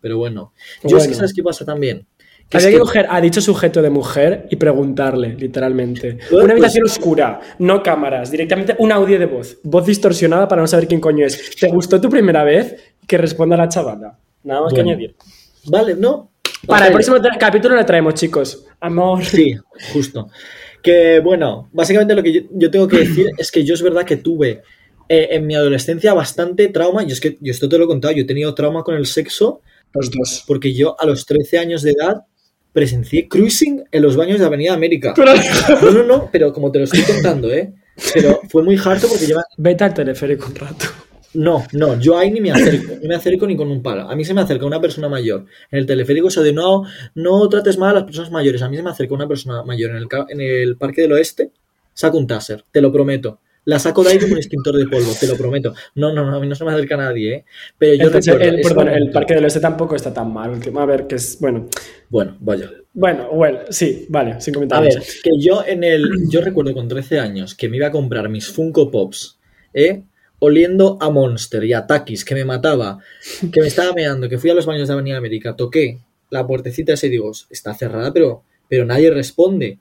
Pero 0.00 0.16
bueno. 0.16 0.52
Yo 0.84 0.96
es 0.96 1.06
que 1.06 1.14
sabes 1.14 1.34
qué 1.34 1.42
pasa 1.42 1.66
también. 1.66 2.06
Que 2.48 2.56
Había 2.56 2.70
que 2.70 2.74
que- 2.76 2.80
coger 2.80 3.06
a 3.10 3.20
dicho 3.20 3.42
sujeto 3.42 3.82
de 3.82 3.90
mujer 3.90 4.46
y 4.50 4.56
preguntarle, 4.56 5.34
literalmente. 5.34 6.16
Pues- 6.30 6.44
Una 6.44 6.52
habitación 6.54 6.86
oscura, 6.86 7.40
no 7.58 7.82
cámaras, 7.82 8.30
directamente 8.30 8.74
un 8.78 8.90
audio 8.90 9.18
de 9.18 9.26
voz, 9.26 9.58
voz 9.64 9.84
distorsionada 9.84 10.48
para 10.48 10.62
no 10.62 10.66
saber 10.66 10.88
quién 10.88 11.00
coño 11.00 11.26
es. 11.26 11.56
¿Te 11.60 11.68
gustó 11.68 12.00
tu 12.00 12.08
primera 12.08 12.42
vez? 12.44 12.74
Que 13.06 13.18
responda 13.18 13.54
la 13.54 13.68
chavala. 13.68 14.18
Nada 14.48 14.62
más 14.62 14.72
que 14.72 14.80
añadir. 14.80 15.14
Vale, 15.66 15.94
no. 15.94 16.32
Para 16.66 16.86
el 16.86 16.92
próximo 16.94 17.18
capítulo 17.38 17.76
le 17.76 17.84
traemos, 17.84 18.14
chicos. 18.14 18.64
Amor. 18.80 19.22
Sí, 19.22 19.54
justo. 19.92 20.30
Que 20.82 21.20
bueno, 21.20 21.68
básicamente 21.70 22.14
lo 22.14 22.22
que 22.22 22.32
yo, 22.32 22.40
yo 22.52 22.70
tengo 22.70 22.88
que 22.88 23.00
decir 23.00 23.26
es 23.38 23.52
que 23.52 23.62
yo 23.62 23.74
es 23.74 23.82
verdad 23.82 24.04
que 24.04 24.16
tuve 24.16 24.62
eh, 25.06 25.28
en 25.32 25.46
mi 25.46 25.54
adolescencia 25.54 26.14
bastante 26.14 26.68
trauma. 26.68 27.04
Y 27.04 27.12
es 27.12 27.20
que 27.20 27.36
yo 27.42 27.50
esto 27.50 27.68
te 27.68 27.76
lo 27.76 27.84
he 27.84 27.88
contado, 27.88 28.14
yo 28.14 28.22
he 28.22 28.26
tenido 28.26 28.54
trauma 28.54 28.82
con 28.82 28.94
el 28.94 29.04
sexo 29.04 29.60
Los 29.92 30.10
dos. 30.10 30.44
porque 30.46 30.72
yo 30.72 30.96
a 30.98 31.04
los 31.04 31.26
13 31.26 31.58
años 31.58 31.82
de 31.82 31.90
edad 31.90 32.22
presencié 32.72 33.28
cruising 33.28 33.84
en 33.92 34.02
los 34.02 34.16
baños 34.16 34.40
de 34.40 34.46
Avenida 34.46 34.72
América. 34.72 35.12
No, 35.82 35.90
no, 35.90 36.02
no, 36.04 36.28
pero 36.32 36.54
como 36.54 36.72
te 36.72 36.78
lo 36.78 36.84
estoy 36.86 37.02
contando, 37.02 37.52
¿eh? 37.52 37.74
Pero 38.14 38.40
fue 38.48 38.62
muy 38.62 38.78
harto 38.82 39.08
porque 39.08 39.26
lleva... 39.26 39.42
Vete 39.58 39.84
al 39.84 39.92
teleférico 39.92 40.46
un 40.46 40.54
rato. 40.54 40.86
No, 41.34 41.64
no, 41.72 42.00
yo 42.00 42.16
ahí 42.18 42.30
ni 42.30 42.40
me 42.40 42.50
acerco, 42.52 42.94
ni 43.02 43.06
me 43.08 43.14
acerco 43.14 43.46
ni 43.46 43.54
con 43.56 43.70
un 43.70 43.82
palo. 43.82 44.08
A 44.08 44.16
mí 44.16 44.24
se 44.24 44.32
me 44.34 44.40
acerca 44.40 44.64
una 44.64 44.80
persona 44.80 45.08
mayor 45.08 45.44
en 45.70 45.78
el 45.78 45.86
teleférico, 45.86 46.28
eso 46.28 46.42
de 46.42 46.52
no, 46.52 46.84
no 47.14 47.48
trates 47.48 47.76
mal 47.78 47.90
a 47.90 47.94
las 47.94 48.04
personas 48.04 48.30
mayores. 48.30 48.62
A 48.62 48.68
mí 48.68 48.76
se 48.76 48.82
me 48.82 48.90
acerca 48.90 49.14
una 49.14 49.28
persona 49.28 49.62
mayor 49.62 49.90
en 49.90 49.96
el, 49.98 50.08
ca- 50.08 50.26
en 50.28 50.40
el 50.40 50.76
Parque 50.76 51.02
del 51.02 51.12
Oeste, 51.12 51.50
saco 51.92 52.16
un 52.18 52.26
taser, 52.26 52.64
te 52.70 52.80
lo 52.80 52.90
prometo. 52.92 53.40
La 53.64 53.78
saco 53.78 54.02
de 54.02 54.12
ahí 54.12 54.18
como 54.18 54.32
un 54.32 54.38
extintor 54.38 54.76
de 54.76 54.86
polvo, 54.86 55.12
te 55.20 55.26
lo 55.26 55.36
prometo. 55.36 55.74
No, 55.96 56.10
no, 56.14 56.24
no, 56.24 56.36
a 56.36 56.40
mí 56.40 56.46
no 56.46 56.54
se 56.54 56.64
me 56.64 56.72
acerca 56.72 56.96
nadie, 56.96 57.34
¿eh? 57.34 57.44
Pero 57.76 57.94
yo 57.96 58.04
Entonces, 58.06 58.34
el, 58.40 58.60
perdón, 58.62 58.88
el. 58.88 59.10
Parque 59.10 59.34
del 59.34 59.44
Oeste 59.44 59.60
tampoco 59.60 59.94
está 59.96 60.14
tan 60.14 60.32
mal. 60.32 60.58
A 60.74 60.86
ver, 60.86 61.06
que 61.06 61.16
es. 61.16 61.38
Bueno, 61.38 61.66
Bueno, 62.08 62.38
vaya. 62.40 62.70
bueno, 62.94 63.28
bueno, 63.30 63.58
sí, 63.68 64.06
vale, 64.08 64.40
sin 64.40 64.54
A 64.54 64.56
comentarios. 64.56 64.94
ver, 64.94 65.04
que 65.22 65.30
yo 65.38 65.62
en 65.66 65.84
el. 65.84 66.08
Yo 66.30 66.40
recuerdo 66.40 66.72
con 66.72 66.88
13 66.88 67.20
años 67.20 67.54
que 67.54 67.68
me 67.68 67.76
iba 67.76 67.88
a 67.88 67.92
comprar 67.92 68.30
mis 68.30 68.48
Funko 68.48 68.90
Pops, 68.90 69.38
¿eh? 69.74 70.02
Oliendo 70.40 70.98
a 71.00 71.10
Monster 71.10 71.64
y 71.64 71.72
a 71.72 71.86
Takis, 71.86 72.24
que 72.24 72.34
me 72.34 72.44
mataba, 72.44 72.98
que 73.52 73.60
me 73.60 73.66
estaba 73.66 73.92
meando, 73.92 74.28
que 74.28 74.38
fui 74.38 74.50
a 74.50 74.54
los 74.54 74.66
baños 74.66 74.86
de 74.88 74.94
Avenida 74.94 75.16
América, 75.16 75.56
toqué 75.56 75.98
la 76.30 76.46
puertecita 76.46 76.92
esa 76.92 77.06
y 77.06 77.10
digo, 77.10 77.32
está 77.50 77.74
cerrada, 77.74 78.12
pero, 78.12 78.42
pero 78.68 78.84
nadie 78.84 79.10
responde. 79.10 79.78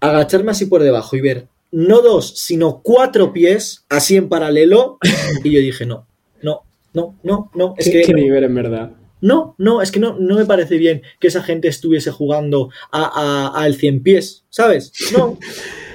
Agacharme 0.00 0.52
así 0.52 0.66
por 0.66 0.82
debajo 0.82 1.16
y 1.16 1.20
ver 1.20 1.48
no 1.72 2.00
dos, 2.00 2.38
sino 2.38 2.80
cuatro 2.82 3.32
pies 3.32 3.84
así 3.88 4.16
en 4.16 4.28
paralelo, 4.28 4.98
y 5.42 5.50
yo 5.52 5.60
dije, 5.60 5.84
no, 5.84 6.06
no, 6.42 6.62
no, 6.94 7.18
no, 7.24 7.50
no, 7.54 7.74
es 7.76 7.90
Qué- 7.90 8.02
que 8.02 8.12
no. 8.12 8.18
nivel, 8.20 8.44
en 8.44 8.54
verdad. 8.54 8.92
No, 9.20 9.56
no, 9.58 9.82
es 9.82 9.90
que 9.90 9.98
no, 9.98 10.16
no 10.20 10.36
me 10.36 10.44
parece 10.46 10.76
bien 10.78 11.02
que 11.18 11.26
esa 11.26 11.42
gente 11.42 11.66
estuviese 11.66 12.12
jugando 12.12 12.70
a, 12.92 13.50
a- 13.52 13.62
al 13.64 13.74
100 13.74 14.04
pies, 14.04 14.44
¿sabes? 14.48 14.92
No, 15.12 15.36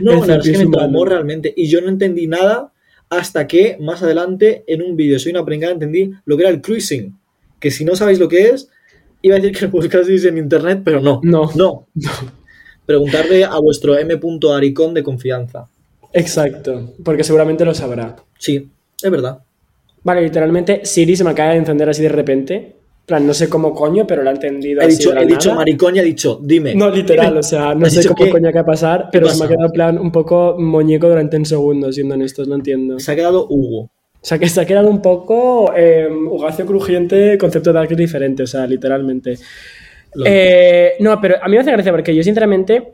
no, 0.02 0.12
la 0.16 0.20
verdad 0.20 0.46
es 0.46 0.52
que 0.58 0.66
me 0.66 0.72
traumó 0.72 1.06
realmente. 1.06 1.54
Y 1.56 1.68
yo 1.70 1.80
no 1.80 1.88
entendí 1.88 2.28
nada 2.28 2.73
hasta 3.18 3.48
que 3.48 3.78
más 3.80 4.04
adelante 4.04 4.64
en 4.68 4.82
un 4.82 4.96
vídeo, 4.96 5.20
soy 5.20 5.32
una 5.32 5.46
pringada, 5.46 5.74
entendí 5.74 6.12
lo 6.26 6.38
que 6.38 6.44
era 6.44 6.52
el 6.52 6.62
cruising. 6.62 7.18
Que 7.60 7.72
si 7.72 7.86
no 7.86 7.96
sabéis 7.96 8.20
lo 8.20 8.28
que 8.28 8.50
es, 8.50 8.70
iba 9.22 9.36
a 9.36 9.40
decir 9.40 9.58
que 9.58 9.66
lo 9.66 9.72
buscaseis 9.72 10.26
en 10.26 10.38
internet, 10.38 10.82
pero 10.84 11.00
no. 11.00 11.22
No. 11.24 11.50
No. 11.56 11.88
Preguntarle 12.86 13.46
a 13.46 13.58
vuestro 13.60 13.98
M. 13.98 14.20
Aricón 14.54 14.94
de 14.94 15.04
confianza. 15.04 15.70
Exacto, 16.12 16.94
porque 17.04 17.24
seguramente 17.24 17.66
lo 17.66 17.74
sabrá. 17.74 18.16
Sí, 18.38 18.70
es 19.02 19.12
verdad. 19.12 19.40
Vale, 20.04 20.22
literalmente 20.22 20.82
Siri 20.86 21.16
se 21.16 21.24
me 21.24 21.32
acaba 21.32 21.52
de 21.52 21.58
encender 21.58 21.90
así 21.90 22.04
de 22.04 22.10
repente. 22.10 22.76
En 23.04 23.08
plan, 23.08 23.28
no 23.28 23.34
sé 23.34 23.50
cómo 23.50 23.74
coño, 23.74 24.08
pero 24.08 24.24
lo 24.24 24.30
ha 24.30 24.34
entendido 24.34 24.82
He 24.82 24.86
así 24.86 24.96
dicho, 24.98 25.10
de 25.10 25.16
la 25.16 25.22
he 25.24 25.26
dicho 25.26 25.54
maricón 25.54 25.94
y 25.96 26.00
ha 26.00 26.04
dicho, 26.04 26.40
dime. 26.42 26.74
No, 26.74 26.90
literal, 26.90 27.28
Dime. 27.28 27.40
o 27.40 27.44
sea, 27.44 27.76
no 27.76 27.86
¿Has 27.86 27.94
sé 27.94 28.08
cómo 28.08 28.24
qué? 28.24 28.30
coño 28.32 28.48
que 28.50 28.54
va 28.56 28.62
a 28.62 28.66
pasar, 28.66 29.10
pero 29.12 29.28
se 29.28 29.38
me 29.40 29.46
ha 29.46 29.48
quedado 29.50 29.72
plan 29.74 29.98
un 30.00 30.10
poco 30.12 30.56
muñeco 30.58 31.10
durante 31.10 31.36
un 31.36 31.46
segundo, 31.46 31.92
siendo 31.92 32.14
honestos, 32.16 32.48
no 32.48 32.56
entiendo. 32.56 32.96
O 32.96 33.00
Se 33.00 33.12
ha 33.12 33.16
quedado 33.16 33.46
Hugo. 33.50 33.92
sea, 34.22 34.40
que 34.40 34.48
se 34.48 34.62
ha 34.62 34.66
quedado 34.66 34.90
un 34.90 35.02
poco 35.02 35.74
eh, 35.76 36.08
Ugacio 36.10 36.66
crujiente, 36.66 37.38
concepto 37.38 37.74
de 37.74 37.80
algo 37.80 37.94
diferente, 37.96 38.44
o 38.44 38.48
sea, 38.48 38.66
literalmente. 38.66 39.38
Lo- 40.14 40.26
Eh, 40.26 40.94
no, 41.02 41.20
pero 41.20 41.36
a 41.42 41.48
mí 41.50 41.56
me 41.56 41.60
hace 41.60 41.72
gracia 41.72 41.92
porque 41.92 42.16
yo, 42.16 42.24
sinceramente, 42.24 42.94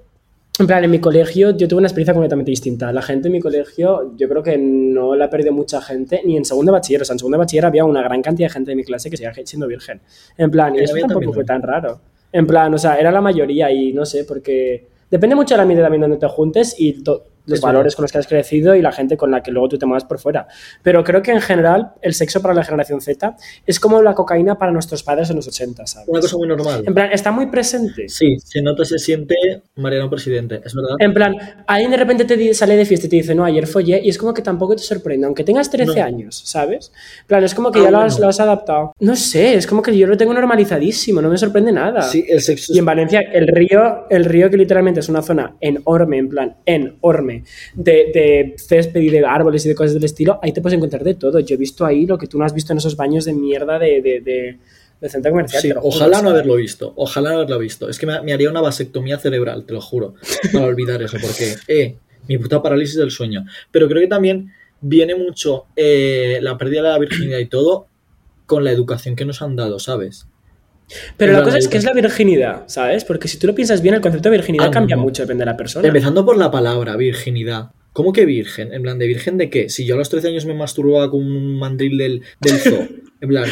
en 0.60 0.68
plan, 0.68 0.84
en 0.84 0.92
mi 0.92 1.00
colegio 1.00 1.52
yo 1.56 1.68
tuve 1.68 1.80
una 1.80 1.88
experiencia 1.88 2.14
completamente 2.14 2.52
distinta. 2.52 2.92
La 2.92 3.02
gente 3.02 3.30
en 3.30 3.32
mi 3.32 3.40
colegio, 3.40 4.14
yo 4.18 4.28
creo 4.28 4.44
que 4.44 4.58
no 4.58 5.16
la 5.16 5.26
ha 5.26 5.30
perdido 5.30 5.54
mucha 5.54 5.82
gente, 5.82 6.22
ni 6.26 6.36
en 6.36 6.44
segundo 6.44 6.72
de 6.72 6.80
bachiller. 6.80 7.02
O 7.02 7.06
sea, 7.06 7.14
en 7.14 7.20
segundo 7.20 7.38
de 7.38 7.40
bachiller 7.40 7.66
había 7.66 7.86
una 7.86 8.02
gran 8.04 8.22
cantidad 8.22 8.50
de 8.50 8.54
gente 8.54 8.72
de 8.72 8.76
mi 8.76 8.84
clase 8.84 9.10
que 9.10 9.16
seguía 9.16 9.34
siendo 9.46 9.68
virgen. 9.68 10.02
En 10.38 10.52
plan, 10.52 10.76
y 10.76 10.80
eso 10.80 10.96
tampoco 11.00 11.32
fue 11.32 11.46
tan 11.46 11.62
raro. 11.62 12.02
En 12.32 12.46
plan, 12.46 12.74
o 12.74 12.78
sea, 12.78 13.00
era 13.00 13.12
la 13.12 13.22
mayoría 13.22 13.72
y 13.72 13.94
no 13.94 14.06
sé, 14.06 14.26
porque 14.26 14.88
depende 15.10 15.36
mucho 15.36 15.54
del 15.54 15.62
ambiente 15.62 15.82
también 15.82 16.02
donde 16.02 16.18
te 16.18 16.28
juntes 16.28 16.76
y 16.78 17.04
los 17.50 17.60
Es 17.60 17.62
valores 17.62 17.94
verdad. 17.94 17.96
con 17.98 18.04
los 18.04 18.12
que 18.12 18.18
has 18.20 18.28
crecido 18.28 18.76
y 18.76 18.82
la 18.82 18.92
gente 18.92 19.18
con 19.18 19.32
la 19.32 19.42
que 19.44 19.52
luego 19.52 19.70
tú 19.70 19.78
te 19.78 19.86
muevas 19.86 20.06
por 20.06 20.20
fuera. 20.20 20.48
Pero 20.84 21.04
creo 21.04 21.22
que 21.22 21.32
en 21.32 21.42
general 21.42 21.92
el 22.02 22.14
sexo 22.14 22.42
para 22.42 22.54
la 22.54 22.64
generación 22.64 23.02
Z 23.02 23.36
es 23.66 23.80
como 23.80 24.02
la 24.02 24.14
cocaína 24.14 24.58
para 24.58 24.72
nuestros 24.72 25.04
padres 25.04 25.30
en 25.30 25.36
los 25.36 25.48
80, 25.48 25.86
¿sabes? 25.88 26.08
Una 26.08 26.22
cosa 26.22 26.38
muy 26.38 26.48
normal. 26.48 26.84
En 26.86 26.94
plan, 26.94 27.12
está 27.12 27.32
muy 27.32 27.48
presente. 27.48 28.08
Sí, 28.10 28.38
se 28.44 28.62
nota, 28.62 28.86
se 28.86 29.00
siente 29.00 29.36
Mariano 29.76 30.10
Presidente, 30.10 30.62
es 30.66 30.74
verdad. 30.74 30.96
En 31.00 31.14
plan, 31.14 31.36
alguien 31.68 31.92
de 31.92 31.98
repente 31.98 32.26
te 32.26 32.54
sale 32.54 32.76
de 32.76 32.86
fiesta 32.86 33.08
y 33.08 33.10
te 33.10 33.16
dice, 33.18 33.36
no, 33.36 33.44
ayer 33.46 33.68
follé, 33.68 34.00
y 34.04 34.10
es 34.10 34.18
como 34.18 34.34
que 34.34 34.42
tampoco 34.42 34.76
te 34.76 34.84
sorprende, 34.84 35.26
aunque 35.26 35.44
tengas 35.44 35.70
13 35.70 36.00
No. 36.00 36.04
años, 36.06 36.42
¿sabes? 36.46 36.92
En 37.22 37.28
plan, 37.28 37.44
es 37.44 37.54
como 37.56 37.72
que 37.72 37.80
Ah, 37.80 37.84
ya 37.84 37.92
lo 37.92 38.00
has, 38.00 38.14
bueno. 38.14 38.26
lo 38.26 38.30
has 38.30 38.40
adaptado. 38.40 38.94
No 39.00 39.16
sé, 39.16 39.56
es 39.56 39.66
como 39.68 39.82
que 39.82 39.98
yo 39.98 40.08
lo 40.08 40.18
tengo 40.18 40.34
normalizadísimo, 40.34 41.22
no 41.22 41.30
me 41.30 41.38
sorprende 41.38 41.72
nada. 41.72 42.02
Sí, 42.04 42.26
el 42.28 42.42
sexo 42.42 42.74
Y 42.74 42.80
en 42.80 42.86
Valencia, 42.86 43.22
el 43.22 43.48
río, 43.48 44.06
el 44.10 44.26
río 44.26 44.50
que 44.50 44.58
literalmente 44.58 45.00
es 45.00 45.10
una 45.10 45.22
zona 45.22 45.56
enorme, 45.62 46.18
en 46.18 46.30
plan, 46.30 46.56
enorme, 46.66 47.39
de, 47.74 47.94
de 48.14 48.56
césped 48.58 49.02
y 49.02 49.10
de 49.10 49.26
árboles 49.26 49.66
y 49.66 49.70
de 49.70 49.76
cosas 49.76 49.94
del 49.94 50.04
estilo, 50.04 50.40
ahí 50.42 50.52
te 50.52 50.62
puedes 50.62 50.78
encontrar 50.78 51.04
de 51.04 51.16
todo. 51.16 51.40
Yo 51.40 51.56
he 51.56 51.58
visto 51.58 51.86
ahí 51.86 52.06
lo 52.06 52.18
que 52.18 52.28
tú 52.28 52.38
no 52.38 52.46
has 52.46 52.54
visto 52.54 52.74
en 52.74 52.78
esos 52.78 52.96
baños 52.96 53.26
de 53.26 53.34
mierda 53.34 53.80
de, 53.80 54.02
de, 54.02 54.58
de, 55.00 55.10
centro 55.10 55.32
comercial. 55.32 55.62
Sí, 55.62 55.72
ojalá 55.82 56.22
no 56.22 56.30
haberlo 56.30 56.56
visto, 56.56 56.94
ojalá 56.96 57.32
no 57.32 57.36
haberlo 57.38 57.60
visto. 57.60 57.90
Es 57.90 57.98
que 57.98 58.06
me, 58.06 58.22
me 58.22 58.34
haría 58.34 58.50
una 58.50 58.62
vasectomía 58.62 59.18
cerebral, 59.18 59.66
te 59.66 59.74
lo 59.74 59.82
juro, 59.82 60.16
para 60.54 60.66
olvidar 60.66 61.02
eso, 61.02 61.18
porque, 61.22 61.56
eh, 61.68 61.96
mi 62.28 62.38
puta 62.38 62.62
parálisis 62.62 62.98
del 62.98 63.12
sueño. 63.12 63.46
Pero 63.72 63.88
creo 63.88 64.02
que 64.02 64.08
también 64.08 64.52
viene 64.82 65.16
mucho 65.16 65.66
eh, 65.76 66.40
la 66.42 66.58
pérdida 66.58 66.84
de 66.84 66.90
la 66.90 67.00
virginidad 67.00 67.40
y 67.40 67.48
todo 67.48 67.88
con 68.46 68.64
la 68.64 68.72
educación 68.72 69.16
que 69.16 69.26
nos 69.26 69.42
han 69.42 69.56
dado, 69.56 69.80
¿sabes? 69.80 70.28
Pero 71.18 71.34
la 71.34 71.44
cosa 71.44 71.58
es 71.58 71.68
que 71.68 71.78
es 71.78 71.84
la 71.84 71.94
virginidad, 71.94 72.64
¿sabes? 72.68 73.04
Porque 73.06 73.28
si 73.28 73.38
tú 73.38 73.48
lo 73.48 73.56
piensas 73.56 73.82
bien, 73.82 73.96
el 73.96 74.02
concepto 74.02 74.30
de 74.30 74.38
virginidad 74.38 74.68
Ah, 74.68 74.72
cambia 74.72 74.96
no. 74.96 75.04
mucho, 75.04 75.24
depende 75.24 75.42
de 75.42 75.46
la 75.52 75.58
persona. 75.58 75.88
Empezando 75.88 76.26
por 76.26 76.38
la 76.38 76.50
palabra 76.52 76.96
virginidad. 76.96 77.72
¿Cómo 77.94 78.14
que 78.14 78.26
virgen? 78.26 78.72
En 78.74 78.82
plan, 78.84 78.98
¿de 79.00 79.08
virgen 79.08 79.38
de 79.38 79.50
qué? 79.50 79.70
Si 79.70 79.86
yo 79.86 79.96
a 79.96 79.98
los 79.98 80.10
13 80.10 80.30
años 80.30 80.46
me 80.46 80.54
masturbaba 80.54 81.10
con 81.10 81.22
un 81.22 81.58
mandril 81.60 81.98
del, 81.98 82.22
del 82.40 82.58
zoo. 82.58 82.88
En 83.22 83.28
plan, 83.28 83.50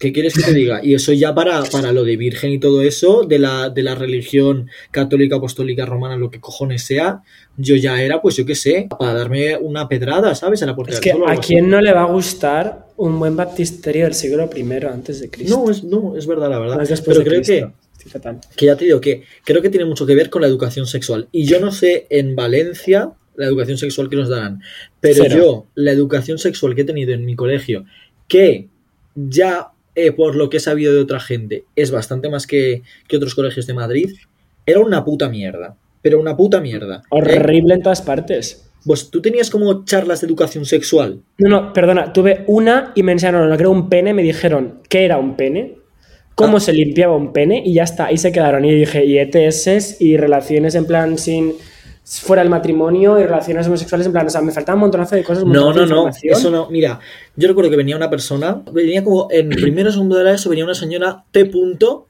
¿qué 0.00 0.12
quieres 0.12 0.34
que 0.34 0.42
te 0.42 0.54
diga? 0.54 0.80
Y 0.82 0.94
eso 0.94 1.12
ya 1.12 1.34
para, 1.34 1.62
para 1.64 1.92
lo 1.92 2.04
de 2.04 2.16
virgen 2.16 2.50
y 2.50 2.58
todo 2.58 2.80
eso, 2.82 3.24
de 3.24 3.38
la, 3.38 3.68
de 3.68 3.82
la 3.82 3.94
religión 3.94 4.68
católica, 4.90 5.36
apostólica, 5.36 5.84
romana, 5.84 6.16
lo 6.16 6.30
que 6.30 6.40
cojones 6.40 6.82
sea, 6.82 7.22
yo 7.58 7.76
ya 7.76 8.02
era, 8.02 8.22
pues 8.22 8.34
yo 8.34 8.46
qué 8.46 8.54
sé, 8.54 8.88
para 8.98 9.12
darme 9.12 9.58
una 9.58 9.88
pedrada, 9.88 10.34
¿sabes? 10.34 10.62
En 10.62 10.68
la 10.68 10.74
puerta 10.74 10.94
Es 10.94 11.00
que 11.00 11.12
a 11.12 11.36
quién 11.36 11.68
no 11.68 11.82
le 11.82 11.92
va 11.92 12.02
a 12.02 12.10
gustar 12.10 12.86
un 12.96 13.18
buen 13.18 13.36
baptisterio 13.36 14.04
del 14.04 14.14
siglo 14.14 14.48
I 14.56 14.62
antes 14.86 15.20
de 15.20 15.30
Cristo. 15.30 15.62
No, 15.64 15.70
es, 15.70 15.84
no, 15.84 16.16
es 16.16 16.26
verdad, 16.26 16.48
la 16.48 16.58
verdad. 16.58 16.76
No 16.76 16.82
es 16.82 16.88
después 16.88 17.18
Pero 17.18 17.24
de 17.24 17.42
creo 17.42 17.42
Cristo. 17.42 17.72
que 18.02 18.08
fatal. 18.08 18.40
que 18.56 18.66
ya 18.66 18.76
te 18.76 18.86
digo 18.86 19.02
que 19.02 19.24
creo 19.44 19.60
que 19.60 19.68
tiene 19.68 19.84
mucho 19.84 20.06
que 20.06 20.14
ver 20.14 20.30
con 20.30 20.40
la 20.40 20.48
educación 20.48 20.86
sexual. 20.86 21.28
Y 21.30 21.44
yo 21.44 21.60
no 21.60 21.72
sé 21.72 22.06
en 22.08 22.34
Valencia 22.34 23.12
la 23.36 23.46
educación 23.46 23.76
sexual 23.76 24.08
que 24.08 24.16
nos 24.16 24.30
darán, 24.30 24.62
pero 25.00 25.24
Cero. 25.24 25.36
yo 25.36 25.66
la 25.74 25.92
educación 25.92 26.38
sexual 26.38 26.74
que 26.74 26.82
he 26.82 26.84
tenido 26.84 27.12
en 27.12 27.26
mi 27.26 27.36
colegio, 27.36 27.84
que 28.28 28.68
ya 29.14 29.72
eh, 30.06 30.12
por 30.12 30.36
lo 30.36 30.50
que 30.50 30.58
he 30.58 30.60
sabido 30.60 30.92
de 30.94 31.00
otra 31.00 31.20
gente 31.20 31.64
es 31.76 31.90
bastante 31.90 32.28
más 32.28 32.46
que, 32.46 32.82
que 33.08 33.16
otros 33.16 33.34
colegios 33.34 33.66
de 33.66 33.74
Madrid, 33.74 34.10
era 34.66 34.80
una 34.80 35.04
puta 35.04 35.28
mierda. 35.28 35.76
Pero 36.02 36.18
una 36.18 36.36
puta 36.36 36.60
mierda. 36.60 36.96
¿eh? 37.04 37.06
Horrible 37.10 37.74
en 37.74 37.82
todas 37.82 38.00
partes. 38.02 38.70
Pues 38.86 39.10
tú 39.10 39.20
tenías 39.20 39.50
como 39.50 39.84
charlas 39.84 40.22
de 40.22 40.26
educación 40.26 40.64
sexual. 40.64 41.20
No, 41.36 41.48
no, 41.48 41.72
perdona, 41.74 42.12
tuve 42.14 42.44
una 42.46 42.92
y 42.94 43.02
me 43.02 43.12
enseñaron 43.12 43.50
lo 43.50 43.56
que 43.56 43.62
era 43.64 43.68
un 43.68 43.90
pene, 43.90 44.14
me 44.14 44.22
dijeron 44.22 44.80
qué 44.88 45.04
era 45.04 45.18
un 45.18 45.36
pene, 45.36 45.76
cómo 46.34 46.56
Ah. 46.56 46.60
se 46.60 46.72
limpiaba 46.72 47.14
un 47.14 47.34
pene 47.34 47.62
y 47.64 47.74
ya 47.74 47.82
está, 47.82 48.06
ahí 48.06 48.16
se 48.16 48.32
quedaron. 48.32 48.64
Y 48.64 48.74
dije, 48.74 49.04
y 49.04 49.18
ETS 49.18 50.00
y 50.00 50.16
relaciones 50.16 50.74
en 50.74 50.86
plan 50.86 51.18
sin 51.18 51.52
fuera 52.18 52.42
del 52.42 52.50
matrimonio 52.50 53.20
y 53.20 53.22
relaciones 53.22 53.66
homosexuales 53.68 54.06
en 54.06 54.12
plan, 54.12 54.26
o 54.26 54.30
sea, 54.30 54.40
me 54.40 54.50
faltaba 54.50 54.74
un 54.74 54.80
montonazo 54.80 55.14
de 55.14 55.22
cosas. 55.22 55.44
No, 55.44 55.72
no, 55.72 55.86
no, 55.86 56.08
eso 56.08 56.50
no. 56.50 56.68
Mira, 56.68 56.98
yo 57.36 57.46
recuerdo 57.46 57.70
que 57.70 57.76
venía 57.76 57.96
una 57.96 58.10
persona, 58.10 58.62
venía 58.72 59.04
como 59.04 59.28
en 59.30 59.48
primero 59.50 59.90
o 59.90 59.92
segundo 59.92 60.16
de 60.16 60.24
la 60.24 60.32
ESO, 60.32 60.50
venía 60.50 60.64
una 60.64 60.74
señora 60.74 61.24
T. 61.30 61.46
Punto, 61.46 62.08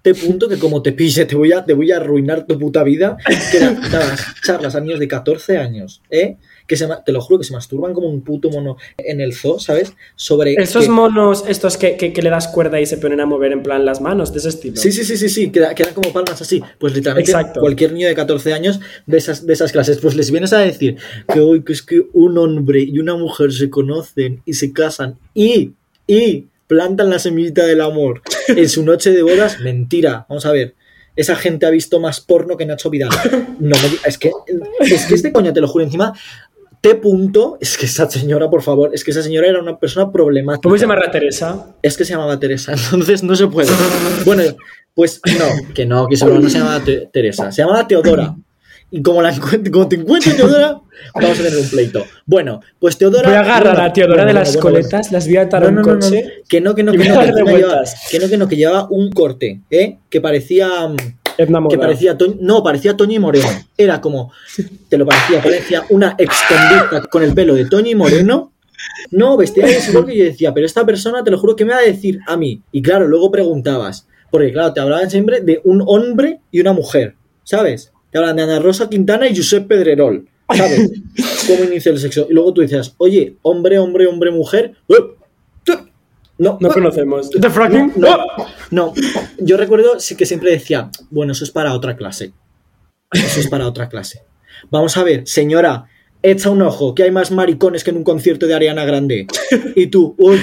T. 0.00 0.14
Punto, 0.14 0.48
que 0.48 0.58
como 0.58 0.80
te 0.80 0.92
pille, 0.92 1.26
te 1.26 1.36
voy 1.36 1.52
a, 1.52 1.62
te 1.64 1.74
voy 1.74 1.92
a 1.92 1.96
arruinar 1.96 2.46
tu 2.46 2.58
puta 2.58 2.82
vida, 2.82 3.18
que 3.50 3.58
era, 3.58 3.72
dabas 3.92 4.34
charlas 4.42 4.74
a 4.74 4.80
niños 4.80 4.98
de 4.98 5.08
14 5.08 5.58
años, 5.58 6.00
¿eh? 6.08 6.36
Que 6.68 6.76
se, 6.76 6.86
te 7.04 7.10
lo 7.10 7.20
juro, 7.20 7.40
que 7.40 7.44
se 7.46 7.52
masturban 7.52 7.92
como 7.94 8.08
un 8.08 8.20
puto 8.20 8.50
mono 8.50 8.76
en 8.96 9.20
el 9.20 9.34
zoo, 9.34 9.58
¿sabes? 9.58 9.92
Sobre... 10.14 10.52
Esos 10.54 10.84
que- 10.84 10.90
monos, 10.90 11.44
estos 11.48 11.76
que, 11.76 11.96
que- 11.96 12.12
que 12.12 12.22
le 12.22 12.30
das 12.30 12.46
cuerda 12.46 12.78
y 12.80 12.86
se 12.86 12.98
ponen 12.98 13.20
a 13.20 13.26
mover 13.26 13.50
en 13.52 13.62
plan 13.64 13.84
las 13.84 14.00
manos, 14.00 14.32
de 14.32 14.38
ese 14.38 14.50
estilo. 14.50 14.76
Sí, 14.76 14.92
sí, 14.92 15.02
sí, 15.02 15.16
sí, 15.16 15.28
sí, 15.28 15.50
quedan 15.50 15.74
queda 15.74 15.92
como 15.94 16.12
palmas 16.12 16.40
así. 16.40 16.62
Pues 16.78 16.94
literalmente 16.94 17.30
Exacto. 17.32 17.60
cualquier 17.60 17.92
niño 17.92 18.06
de 18.06 18.14
14 18.14 18.52
años 18.52 18.78
de 19.06 19.18
esas, 19.18 19.46
de 19.46 19.52
esas 19.54 19.72
clases, 19.72 19.98
pues 19.98 20.14
les 20.14 20.30
vienes 20.30 20.52
a 20.52 20.58
decir 20.58 20.96
que 21.32 21.40
hoy 21.40 21.64
que 21.64 21.72
es 21.72 21.82
que 21.82 22.02
un 22.12 22.36
hombre 22.38 22.82
y 22.82 22.98
una 22.98 23.16
mujer 23.16 23.50
se 23.52 23.70
conocen 23.70 24.42
y 24.44 24.52
se 24.52 24.72
casan 24.72 25.16
y, 25.34 25.72
y 26.06 26.48
plantan 26.66 27.08
la 27.08 27.18
semillita 27.18 27.64
del 27.64 27.80
amor 27.80 28.20
en 28.48 28.68
su 28.68 28.84
noche 28.84 29.10
de 29.10 29.22
bodas, 29.22 29.58
mentira. 29.62 30.26
Vamos 30.28 30.44
a 30.44 30.52
ver. 30.52 30.74
Esa 31.16 31.34
gente 31.34 31.66
ha 31.66 31.70
visto 31.70 31.98
más 31.98 32.20
porno 32.20 32.56
que 32.56 32.64
Nacho 32.64 32.90
Vidal. 32.90 33.08
No 33.58 33.74
es 34.06 34.18
que 34.18 34.30
es 34.78 35.04
que 35.06 35.14
este 35.16 35.32
coño, 35.32 35.52
te 35.52 35.60
lo 35.60 35.66
juro, 35.66 35.82
encima 35.84 36.12
T. 36.80 36.94
Punto, 36.96 37.58
es 37.60 37.76
que 37.76 37.86
esa 37.86 38.08
señora, 38.10 38.48
por 38.50 38.62
favor, 38.62 38.90
es 38.92 39.02
que 39.04 39.10
esa 39.10 39.22
señora 39.22 39.48
era 39.48 39.60
una 39.60 39.78
persona 39.78 40.10
problemática. 40.12 40.62
¿Cómo 40.62 40.76
se 40.76 40.82
llama 40.82 40.96
la 40.96 41.10
Teresa? 41.10 41.74
Es 41.82 41.96
que 41.96 42.04
se 42.04 42.12
llamaba 42.12 42.38
Teresa, 42.38 42.72
entonces 42.92 43.22
no 43.22 43.34
se 43.36 43.46
puede. 43.48 43.70
Bueno, 44.24 44.42
pues 44.94 45.20
no, 45.38 45.72
que 45.74 45.86
no, 45.86 46.06
que 46.06 46.16
seguro 46.16 46.40
no 46.40 46.48
se 46.50 46.58
llamaba 46.58 46.80
Te- 46.84 47.08
Teresa, 47.12 47.50
se 47.52 47.62
llamaba 47.62 47.86
Teodora. 47.86 48.34
Y 48.90 49.02
como, 49.02 49.20
la 49.20 49.34
encuent- 49.34 49.70
como 49.70 49.86
te 49.86 49.96
encuentres 49.96 50.34
Teodora, 50.34 50.80
vamos 51.14 51.38
a 51.38 51.42
tener 51.42 51.58
un 51.58 51.68
pleito. 51.68 52.04
Bueno, 52.24 52.60
pues 52.78 52.96
Teodora. 52.96 53.28
Voy 53.28 53.36
a 53.36 53.40
agarrar 53.40 53.74
bueno, 53.74 53.82
a 53.90 53.92
Teodora 53.92 54.14
bueno, 54.24 54.28
de 54.28 54.32
las 54.34 54.48
bueno, 54.54 54.62
coletas, 54.62 55.12
las 55.12 55.26
voy 55.26 55.36
a 55.36 55.42
atar 55.42 55.62
No, 55.64 55.68
un 55.68 55.74
no, 55.74 55.82
coche. 55.82 56.42
Que 56.48 56.60
no, 56.62 56.74
que 56.74 56.82
no, 56.82 56.92
que 56.92 56.98
no, 56.98 57.02
que, 57.04 57.08
llevaba, 57.10 57.24
que 58.10 58.18
no, 58.18 58.28
que 58.30 58.36
no, 58.38 58.48
que 58.48 58.56
llevaba 58.56 58.86
un 58.88 59.10
corte, 59.12 59.60
¿eh? 59.70 59.98
Que 60.08 60.20
parecía. 60.22 60.68
Edna 61.38 61.60
Moda. 61.60 61.76
Que 61.76 61.78
parecía 61.78 62.18
no, 62.40 62.62
parecía 62.62 62.96
Toño 62.96 63.14
y 63.14 63.18
Moreno. 63.18 63.48
Era 63.76 64.00
como, 64.00 64.32
te 64.88 64.98
lo 64.98 65.06
parecía, 65.06 65.42
parecía 65.42 65.84
una 65.88 66.14
extendida 66.18 67.06
con 67.10 67.22
el 67.22 67.32
pelo 67.32 67.54
de 67.54 67.64
Toño 67.64 67.88
y 67.88 67.94
Moreno. 67.94 68.52
No, 69.10 69.36
vestía 69.36 69.66
de 69.66 69.76
ese 69.76 69.92
que 70.04 70.16
yo 70.16 70.24
decía, 70.24 70.52
pero 70.52 70.66
esta 70.66 70.84
persona 70.84 71.22
te 71.24 71.30
lo 71.30 71.38
juro 71.38 71.56
que 71.56 71.64
me 71.64 71.72
va 71.72 71.78
a 71.78 71.82
decir 71.82 72.20
a 72.26 72.36
mí. 72.36 72.62
Y 72.72 72.82
claro, 72.82 73.06
luego 73.06 73.30
preguntabas, 73.30 74.06
porque 74.30 74.52
claro, 74.52 74.72
te 74.72 74.80
hablaban 74.80 75.10
siempre 75.10 75.40
de 75.40 75.60
un 75.64 75.82
hombre 75.86 76.40
y 76.50 76.60
una 76.60 76.72
mujer, 76.72 77.14
¿sabes? 77.44 77.92
Te 78.10 78.18
hablan 78.18 78.36
de 78.36 78.42
Ana 78.42 78.58
Rosa 78.58 78.88
Quintana 78.88 79.28
y 79.28 79.36
Josep 79.36 79.66
Pedrerol, 79.66 80.26
¿sabes? 80.54 80.90
¿Cómo 81.46 81.64
inicia 81.64 81.92
el 81.92 81.98
sexo? 81.98 82.26
Y 82.28 82.34
luego 82.34 82.52
tú 82.52 82.60
decías, 82.60 82.94
oye, 82.98 83.36
hombre, 83.42 83.78
hombre, 83.78 84.06
hombre, 84.06 84.30
mujer. 84.30 84.74
No, 86.38 86.56
No 86.60 86.68
conocemos. 86.68 87.30
¿The 87.30 87.50
fracking? 87.50 87.92
No, 87.96 88.16
no. 88.70 88.92
Yo 89.38 89.56
recuerdo 89.56 89.98
sí 90.00 90.16
que 90.16 90.24
siempre 90.26 90.50
decía, 90.52 90.90
bueno, 91.10 91.32
eso 91.32 91.44
es 91.44 91.50
para 91.50 91.74
otra 91.74 91.96
clase. 91.96 92.32
Eso 93.12 93.40
es 93.40 93.48
para 93.48 93.66
otra 93.66 93.88
clase. 93.88 94.22
Vamos 94.70 94.96
a 94.96 95.02
ver, 95.02 95.26
señora, 95.26 95.86
echa 96.22 96.50
un 96.50 96.62
ojo, 96.62 96.94
que 96.94 97.02
hay 97.04 97.10
más 97.10 97.30
maricones 97.30 97.82
que 97.84 97.90
en 97.90 97.96
un 97.96 98.04
concierto 98.04 98.46
de 98.46 98.54
Ariana 98.54 98.84
Grande. 98.84 99.26
Y 99.74 99.86
tú, 99.88 100.14
uy, 100.18 100.38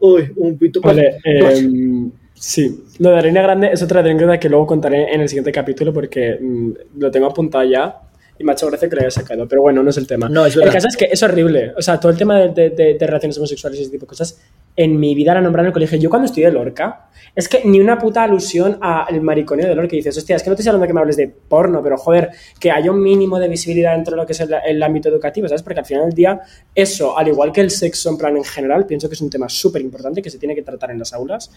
uy, 0.00 0.32
un 0.36 0.58
pito. 0.58 0.80
Vale, 0.80 1.16
Pues- 1.22 1.62
eh, 1.62 2.08
sí. 2.34 2.82
Lo 2.98 3.10
de 3.10 3.18
Arena 3.18 3.42
Grande 3.42 3.70
es 3.72 3.82
otra 3.82 4.00
anécdota 4.00 4.40
que 4.40 4.48
luego 4.48 4.66
contaré 4.66 5.12
en 5.14 5.20
el 5.20 5.28
siguiente 5.28 5.52
capítulo 5.52 5.92
porque 5.92 6.38
mm, 6.40 6.70
lo 6.98 7.10
tengo 7.10 7.26
apuntado 7.26 7.64
ya 7.64 8.00
y 8.38 8.44
me 8.44 8.52
ha 8.52 8.54
hecho 8.54 8.66
gracia 8.66 8.88
que 8.88 8.96
lo 8.96 9.02
haya 9.02 9.10
sacado. 9.10 9.46
Pero 9.48 9.62
bueno, 9.62 9.82
no 9.82 9.90
es 9.90 9.96
el 9.96 10.06
tema. 10.06 10.28
No, 10.28 10.44
es 10.46 10.54
el 10.54 10.60
verdad. 10.60 10.74
caso 10.74 10.88
es 10.88 10.96
que 10.96 11.08
es 11.10 11.22
horrible. 11.22 11.72
O 11.76 11.82
sea, 11.82 12.00
todo 12.00 12.10
el 12.12 12.18
tema 12.18 12.38
de, 12.38 12.48
de- 12.50 12.70
de- 12.70 12.94
de 12.94 13.06
relaciones 13.06 13.36
homosexuales 13.38 13.78
y 13.78 13.82
ese 13.82 13.90
tipo 13.90 14.04
de 14.06 14.08
cosas, 14.08 14.40
en 14.76 15.00
mi 15.00 15.14
vida 15.14 15.32
la 15.34 15.40
nombraron 15.40 15.66
en 15.66 15.68
el 15.68 15.72
colegio. 15.72 15.98
Yo 15.98 16.10
cuando 16.10 16.26
estudié 16.26 16.50
Lorca, 16.50 17.08
es 17.34 17.48
que 17.48 17.62
ni 17.64 17.80
una 17.80 17.98
puta 17.98 18.22
alusión 18.22 18.78
al 18.80 19.20
mariconeo 19.20 19.66
de 19.68 19.74
Lorca. 19.74 19.94
Y 19.94 19.98
dices, 19.98 20.16
hostia, 20.16 20.36
es 20.36 20.42
que 20.42 20.50
no 20.50 20.56
te 20.56 20.62
estoy 20.62 20.70
hablando 20.70 20.86
que 20.86 20.92
me 20.92 21.00
hables 21.00 21.16
de 21.16 21.28
porno, 21.28 21.82
pero 21.82 21.96
joder, 21.96 22.30
que 22.60 22.70
haya 22.70 22.90
un 22.90 23.02
mínimo 23.02 23.38
de 23.38 23.48
visibilidad 23.48 23.94
dentro 23.94 24.12
de 24.14 24.22
lo 24.22 24.26
que 24.26 24.32
es 24.32 24.40
el, 24.40 24.54
el 24.66 24.82
ámbito 24.82 25.08
educativo, 25.08 25.48
¿sabes? 25.48 25.62
Porque 25.62 25.80
al 25.80 25.86
final 25.86 26.04
del 26.06 26.14
día, 26.14 26.40
eso, 26.74 27.16
al 27.18 27.28
igual 27.28 27.52
que 27.52 27.62
el 27.62 27.70
sexo 27.70 28.10
en 28.10 28.18
plan 28.18 28.36
en 28.36 28.44
general, 28.44 28.86
pienso 28.86 29.08
que 29.08 29.14
es 29.14 29.20
un 29.20 29.30
tema 29.30 29.48
súper 29.48 29.82
importante 29.82 30.20
que 30.22 30.30
se 30.30 30.38
tiene 30.38 30.54
que 30.54 30.62
tratar 30.62 30.90
en 30.90 30.98
las 30.98 31.12
aulas. 31.12 31.50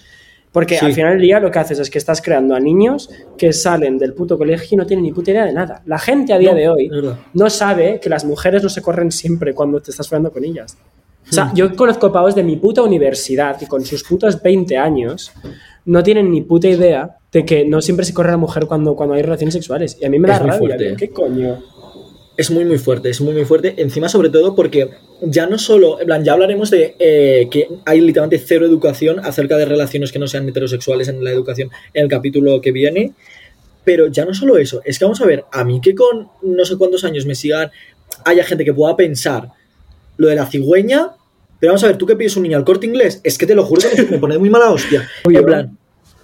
Porque 0.52 0.78
Sí. 0.80 0.86
al 0.86 0.94
final 0.94 1.12
del 1.14 1.22
día 1.22 1.40
lo 1.40 1.52
que 1.52 1.60
haces 1.60 1.78
es 1.78 1.90
que 1.92 2.00
estás 2.00 2.22
creando 2.24 2.56
a 2.56 2.60
niños 2.60 3.10
que 3.38 3.54
salen 3.54 4.00
del 4.00 4.16
puto 4.16 4.36
colegio 4.36 4.70
y 4.72 4.78
no 4.78 4.86
tienen 4.88 5.04
ni 5.04 5.12
puta 5.12 5.30
idea 5.30 5.46
de 5.46 5.54
nada. 5.54 5.84
La 5.86 6.00
gente 6.00 6.34
a 6.34 6.40
día 6.40 6.52
No, 6.54 6.58
de 6.58 6.70
hoy 6.70 6.90
no 7.36 7.50
sabe 7.52 8.00
que 8.02 8.10
las 8.10 8.26
mujeres 8.26 8.64
no 8.64 8.70
se 8.70 8.82
corren 8.82 9.12
siempre 9.12 9.54
cuando 9.54 9.80
te 9.80 9.92
estás 9.92 10.08
follando 10.10 10.32
con 10.32 10.44
ellas. 10.44 10.76
O 11.29 11.33
sea, 11.33 11.51
yo 11.53 11.75
conozco 11.75 12.12
pavos 12.12 12.36
de 12.36 12.43
mi 12.43 12.55
puta 12.55 12.81
universidad 12.81 13.57
que 13.57 13.67
con 13.67 13.86
sus 13.86 14.03
putos 14.03 14.41
20 14.41 14.77
años 14.77 15.31
no 15.86 16.03
tienen 16.03 16.31
ni 16.31 16.41
puta 16.41 16.67
idea 16.67 17.17
de 17.31 17.45
que 17.45 17.65
no 17.65 17.81
siempre 17.81 18.05
se 18.05 18.13
corre 18.13 18.31
la 18.31 18.38
mujer 18.38 18.65
cuando, 18.65 18.95
cuando 18.95 19.15
hay 19.15 19.21
relaciones 19.21 19.53
sexuales. 19.53 19.98
Y 20.00 20.05
a 20.05 20.09
mí 20.09 20.19
me 20.19 20.27
da 20.27 20.38
Es 20.38 20.41
muy 20.41 20.69
rabia. 20.69 20.77
digo, 20.77 20.98
¿Qué 20.98 21.09
coño? 21.09 21.63
Es 22.36 22.50
muy, 22.51 22.63
muy 22.63 22.77
fuerte, 22.77 23.09
es 23.09 23.19
muy, 23.21 23.33
muy 23.33 23.45
fuerte. 23.45 23.75
Encima, 23.77 24.07
sobre 24.07 24.29
todo, 24.29 24.55
porque 24.55 24.89
ya 25.21 25.45
no 25.45 25.57
solo, 25.57 26.00
en 26.00 26.05
plan, 26.05 26.24
ya 26.24 26.33
hablaremos 26.33 26.69
de 26.69 26.95
eh, 26.98 27.48
que 27.51 27.67
hay 27.86 28.00
literalmente 28.00 28.43
cero 28.43 28.65
educación 28.65 29.19
acerca 29.19 29.57
de 29.57 29.65
relaciones 29.65 30.12
que 30.12 30.19
no 30.19 30.27
sean 30.27 30.48
heterosexuales 30.48 31.09
en 31.09 31.24
la 31.24 31.31
educación 31.31 31.69
en 31.93 32.03
el 32.03 32.09
capítulo 32.09 32.62
que 32.62 32.71
viene. 32.71 33.13
Pero 33.83 34.07
ya 34.07 34.25
no 34.25 34.33
solo 34.33 34.57
eso, 34.57 34.81
es 34.86 35.00
que 35.00 35.05
vamos 35.05 35.21
a 35.21 35.25
ver, 35.25 35.45
a 35.51 35.63
mí 35.63 35.81
que 35.81 35.95
con 35.95 36.29
no 36.43 36.65
sé 36.65 36.77
cuántos 36.77 37.03
años 37.03 37.25
me 37.25 37.36
sigan, 37.36 37.71
haya 38.25 38.43
gente 38.43 38.63
que 38.63 38.74
pueda 38.74 38.95
pensar 38.95 39.50
lo 40.20 40.28
de 40.28 40.36
la 40.36 40.46
cigüeña, 40.46 41.10
pero 41.60 41.72
vamos 41.74 41.84
a 41.84 41.88
ver, 41.88 41.98
tú 41.98 42.06
que 42.06 42.16
pides 42.16 42.38
un 42.38 42.44
niño 42.44 42.58
al 42.58 42.64
corte 42.64 42.86
inglés, 42.86 43.20
es 43.24 43.38
que 43.38 43.46
te 43.48 43.56
lo 43.56 43.64
juro 43.66 43.82
que 43.82 44.04
me, 44.04 44.12
me 44.12 44.18
pone 44.20 44.38
muy 44.38 44.50
mala 44.50 44.70
hostia. 44.72 45.08
En 45.28 45.44
plan, 45.46 45.78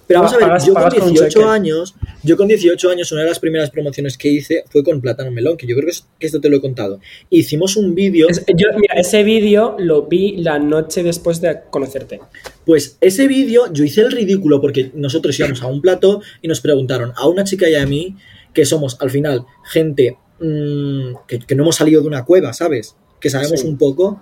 pero 0.06 0.20
vamos 0.20 0.34
a 0.34 0.36
ver, 0.38 0.60
yo 0.60 0.72
con 0.72 0.74
pagas 0.74 0.94
con 0.94 1.02
un 1.08 1.14
18 1.14 1.28
cheque. 1.40 1.44
años, 1.50 1.94
yo 2.22 2.36
con 2.36 2.46
18 2.46 2.90
años, 2.90 3.10
una 3.10 3.22
de 3.22 3.28
las 3.28 3.40
primeras 3.40 3.70
promociones 3.70 4.16
que 4.16 4.28
hice 4.28 4.62
fue 4.70 4.84
con 4.84 5.00
Plátano 5.00 5.32
Melón, 5.32 5.56
que 5.56 5.66
yo 5.66 5.74
creo 5.74 5.86
que, 5.86 5.90
es- 5.90 6.06
que 6.20 6.26
esto 6.28 6.40
te 6.40 6.48
lo 6.48 6.58
he 6.58 6.60
contado. 6.60 7.00
Hicimos 7.28 7.76
un 7.76 7.94
vídeo, 7.96 8.28
Es- 8.28 8.44
yo, 8.54 8.68
mira, 8.78 8.94
ese 8.94 9.24
vídeo 9.24 9.74
lo 9.80 10.02
vi 10.02 10.36
la 10.36 10.60
noche 10.60 11.02
después 11.02 11.40
de 11.40 11.58
conocerte. 11.70 12.20
pues 12.64 12.98
ese 13.00 13.26
vídeo 13.26 13.72
yo 13.72 13.82
hice 13.82 14.02
el 14.02 14.12
ridículo 14.12 14.60
porque 14.60 14.92
nosotros 14.94 15.36
íbamos 15.40 15.60
a 15.62 15.66
un 15.66 15.80
plato 15.80 16.20
y 16.40 16.46
nos 16.48 16.60
preguntaron 16.60 17.12
a 17.16 17.26
una 17.26 17.42
chica 17.42 17.68
y 17.68 17.74
a 17.74 17.84
mí, 17.86 18.14
que 18.54 18.64
somos 18.64 18.96
al 19.00 19.10
final 19.10 19.44
gente 19.64 20.16
mm, 20.40 21.14
que, 21.26 21.40
que 21.40 21.54
no 21.56 21.64
hemos 21.64 21.74
salido 21.76 22.00
de 22.02 22.06
una 22.08 22.24
cueva, 22.24 22.52
¿sabes? 22.52 22.94
Que 23.20 23.30
sabemos 23.30 23.60
Sí. 23.60 23.66
un 23.68 23.78
poco. 23.78 24.20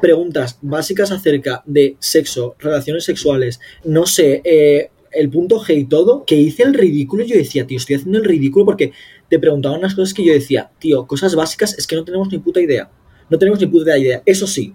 preguntas 0.00 0.58
básicas 0.62 1.12
acerca 1.12 1.62
de 1.64 1.94
sexo, 2.00 2.56
relaciones 2.58 3.04
sexuales, 3.04 3.60
no 3.84 4.04
sé, 4.04 4.42
eh, 4.44 4.90
el 5.12 5.30
punto 5.30 5.60
G 5.60 5.76
y 5.78 5.84
todo, 5.84 6.24
que 6.24 6.34
hice 6.34 6.64
el 6.64 6.74
ridículo. 6.74 7.22
Yo 7.24 7.36
decía, 7.36 7.68
tío, 7.68 7.76
estoy 7.76 7.94
haciendo 7.96 8.18
el 8.18 8.24
ridículo 8.24 8.64
porque 8.64 8.90
te 9.28 9.38
preguntaban 9.38 9.78
unas 9.78 9.94
cosas 9.94 10.12
que 10.12 10.24
yo 10.24 10.32
decía, 10.32 10.72
tío, 10.80 11.06
cosas 11.06 11.36
básicas 11.36 11.78
es 11.78 11.86
que 11.86 11.94
no 11.94 12.02
tenemos 12.04 12.32
ni 12.32 12.38
puta 12.38 12.60
idea. 12.60 12.90
No 13.30 13.38
tenemos 13.38 13.60
ni 13.60 13.66
puta 13.66 13.96
idea. 13.96 14.22
Eso 14.26 14.48
sí, 14.48 14.74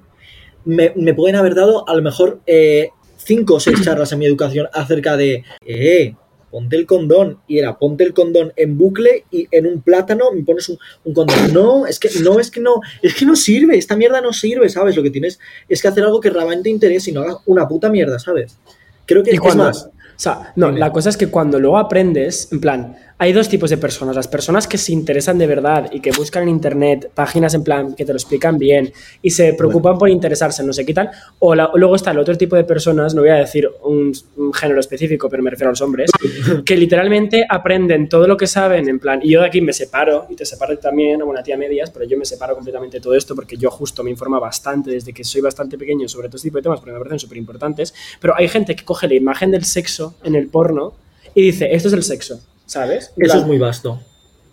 me, 0.64 0.94
me 0.96 1.14
pueden 1.14 1.36
haber 1.36 1.56
dado 1.56 1.86
a 1.90 1.94
lo 1.96 2.02
mejor 2.02 2.40
eh, 2.48 2.92
cinco 3.18 3.56
o 3.56 3.60
seis 3.60 3.82
charlas 3.84 4.14
en 4.14 4.20
mi 4.20 4.26
educación 4.28 4.68
acerca 4.72 5.18
de, 5.18 5.44
eh, 5.66 6.16
ponte 6.50 6.76
el 6.76 6.86
condón. 6.86 7.40
Y 7.48 7.60
era, 7.60 7.78
ponte 7.78 8.04
el 8.04 8.14
condón 8.14 8.54
en 8.56 8.78
bucle 8.78 9.26
y 9.32 9.48
en 9.52 9.68
un 9.68 9.82
plátano 9.82 10.32
me 10.34 10.44
pones 10.44 10.70
un, 10.70 10.78
un 11.04 11.14
condón. 11.14 11.54
No, 11.54 11.86
es 11.86 12.00
que 12.00 12.10
no, 12.22 12.40
es 12.40 12.52
que 12.52 12.60
no, 12.60 12.82
es 13.02 13.16
que 13.16 13.26
no 13.26 13.36
sirve. 13.36 13.78
Esta 13.78 13.96
mierda 13.96 14.22
no 14.22 14.34
sirve, 14.34 14.70
¿sabes? 14.70 14.96
Lo 14.96 15.04
que 15.04 15.12
tienes 15.12 15.40
es 15.68 15.82
que 15.82 15.88
hacer 15.88 16.04
algo 16.04 16.20
que 16.20 16.30
realmente 16.30 16.70
interese 16.70 17.12
y 17.12 17.14
no 17.14 17.22
hagas 17.22 17.38
una 17.46 17.68
puta 17.68 17.90
mierda, 17.90 18.20
¿sabes? 18.20 18.58
Creo 19.06 19.24
que 19.24 19.32
¿Y 19.32 19.36
es 19.36 19.56
más. 19.56 19.90
O 20.18 20.20
sea, 20.20 20.52
no, 20.56 20.72
la 20.72 20.92
cosa 20.92 21.10
es 21.10 21.18
que 21.18 21.28
cuando 21.28 21.60
luego 21.60 21.78
aprendes, 21.78 22.52
en 22.52 22.60
plan, 22.60 22.98
hay 23.20 23.34
dos 23.34 23.50
tipos 23.50 23.72
de 23.72 23.78
personas. 23.78 24.16
Las 24.16 24.28
personas 24.28 24.68
que 24.68 24.78
se 24.78 24.92
interesan 24.94 25.40
de 25.40 25.48
verdad 25.48 25.90
y 25.92 26.02
que 26.02 26.12
buscan 26.12 26.44
en 26.44 26.50
internet 26.50 27.10
páginas 27.16 27.56
en 27.56 27.64
plan 27.64 27.96
que 27.96 28.06
te 28.06 28.14
lo 28.14 28.18
explican 28.18 28.60
bien 28.60 28.94
y 29.24 29.32
se 29.32 29.54
preocupan 29.54 29.98
por 29.98 30.08
interesarse, 30.10 30.64
no 30.64 30.72
sé 30.72 30.86
qué 30.86 30.94
tal. 30.94 31.10
O, 31.40 31.56
la- 31.56 31.72
luego 31.74 31.96
está 31.96 32.12
el 32.12 32.20
otro 32.20 32.38
tipo 32.38 32.56
de 32.56 32.64
personas, 32.64 33.16
no 33.16 33.22
voy 33.22 33.32
a 33.32 33.36
decir 33.38 33.68
un, 33.84 34.14
un 34.36 34.54
género 34.54 34.80
específico, 34.80 35.30
pero 35.30 35.42
me 35.42 35.50
refiero 35.50 35.70
a 35.70 35.72
los 35.72 35.82
hombres, 35.82 36.12
que 36.66 36.78
literalmente 36.78 37.44
aprenden 37.50 38.08
todo 38.08 38.28
lo 38.28 38.38
que 38.38 38.46
saben, 38.46 38.88
en 38.88 39.00
plan, 39.00 39.20
y 39.24 39.32
yo 39.32 39.42
de 39.42 39.48
aquí 39.48 39.62
me 39.62 39.74
separo, 39.74 40.28
y 40.30 40.36
te 40.36 40.46
separo 40.46 40.78
también, 40.78 41.20
bueno, 41.26 41.40
a 41.40 41.44
ti 41.44 41.52
a 41.52 41.58
medias, 41.58 41.90
pero 41.90 42.06
yo 42.06 42.18
me 42.20 42.26
separo 42.26 42.54
completamente 42.54 42.98
de 42.98 43.02
todo 43.02 43.16
esto 43.16 43.34
porque 43.36 43.58
yo 43.58 43.72
justo 43.72 44.04
me 44.04 44.12
informa 44.12 44.40
bastante 44.40 44.92
desde 44.92 45.12
que 45.12 45.24
soy 45.24 45.42
bastante 45.42 45.78
pequeño 45.78 46.08
sobre 46.08 46.28
todo 46.28 46.38
este 46.38 46.50
tipo 46.50 46.58
de 46.60 46.64
temas 46.64 46.80
porque 46.80 46.92
me 46.94 47.00
parecen 47.00 47.18
súper 47.20 47.38
importantes, 47.40 47.96
pero 48.22 48.36
hay 48.38 48.48
gente 48.48 48.76
que 48.76 48.86
coge 48.86 49.08
la 49.08 49.16
imagen 49.16 49.50
del 49.50 49.66
sexo 49.66 50.16
en 50.24 50.36
el 50.36 50.48
porno 50.50 50.94
y 51.34 51.42
dice, 51.42 51.74
esto 51.74 51.88
es 51.88 51.94
el 51.96 52.04
sexo, 52.04 52.40
¿sabes? 52.68 53.12
Eso 53.18 53.38
es 53.40 53.46
muy 53.46 53.58
vasto. 53.58 54.00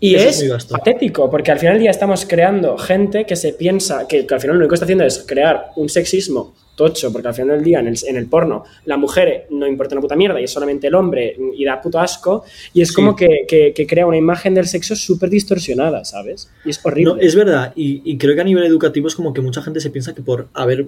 y 0.01 0.15
eso 0.17 0.57
es, 0.57 0.65
patético, 0.67 1.31
porque 1.31 1.51
al 1.53 1.59
final 1.59 1.75
del 1.75 1.83
día 1.83 1.91
estamos 1.91 2.27
creando 2.27 2.77
gente 2.79 3.25
que 3.27 3.37
se 3.37 3.53
piensa 3.55 4.07
que, 4.09 4.27
que 4.27 4.35
al 4.35 4.41
final 4.41 4.57
lo 4.57 4.61
único 4.61 4.71
que 4.71 4.75
está 4.77 4.85
haciendo 4.87 5.05
es 5.05 5.25
crear 5.27 5.67
un 5.77 5.89
sexismo 5.89 6.55
tocho, 6.77 7.13
porque 7.13 7.29
al 7.29 7.35
final 7.35 7.57
del 7.57 7.65
día 7.65 7.79
en 7.79 7.87
el, 7.87 7.97
en 8.07 8.17
el 8.17 8.27
porno 8.27 8.65
la 8.85 8.97
mujer 8.97 9.47
no 9.51 9.67
importa 9.67 9.95
una 9.95 10.03
puta 10.03 10.17
mierda 10.17 10.41
y 10.41 10.45
es 10.45 10.51
solamente 10.51 10.89
el 10.89 10.95
hombre 10.97 11.37
y 11.57 11.65
da 11.65 11.81
puto 11.81 12.01
asco, 12.01 12.45
y 12.75 12.83
es 12.83 12.89
Sí. 12.89 12.95
como 12.95 13.15
que, 13.17 13.45
que- 13.49 13.73
que 13.73 13.87
crea 13.87 14.07
una 14.07 14.17
imagen 14.19 14.55
del 14.55 14.67
sexo 14.67 14.95
súper 14.97 15.31
distorsionada, 15.31 16.05
¿sabes? 16.05 16.51
Y 16.65 16.71
es 16.71 16.81
horrible. 16.85 17.15
No, 17.15 17.21
es 17.21 17.35
verdad, 17.37 17.73
y, 17.77 18.03
y 18.05 18.19
creo 18.19 18.35
que 18.35 18.41
a 18.41 18.45
nivel 18.45 18.65
educativo 18.65 19.07
es 19.09 19.15
como 19.15 19.33
que 19.33 19.41
mucha 19.41 19.63
gente 19.63 19.81
se 19.81 19.91
piensa 19.91 20.15
que 20.15 20.23
por 20.23 20.49
haber 20.53 20.87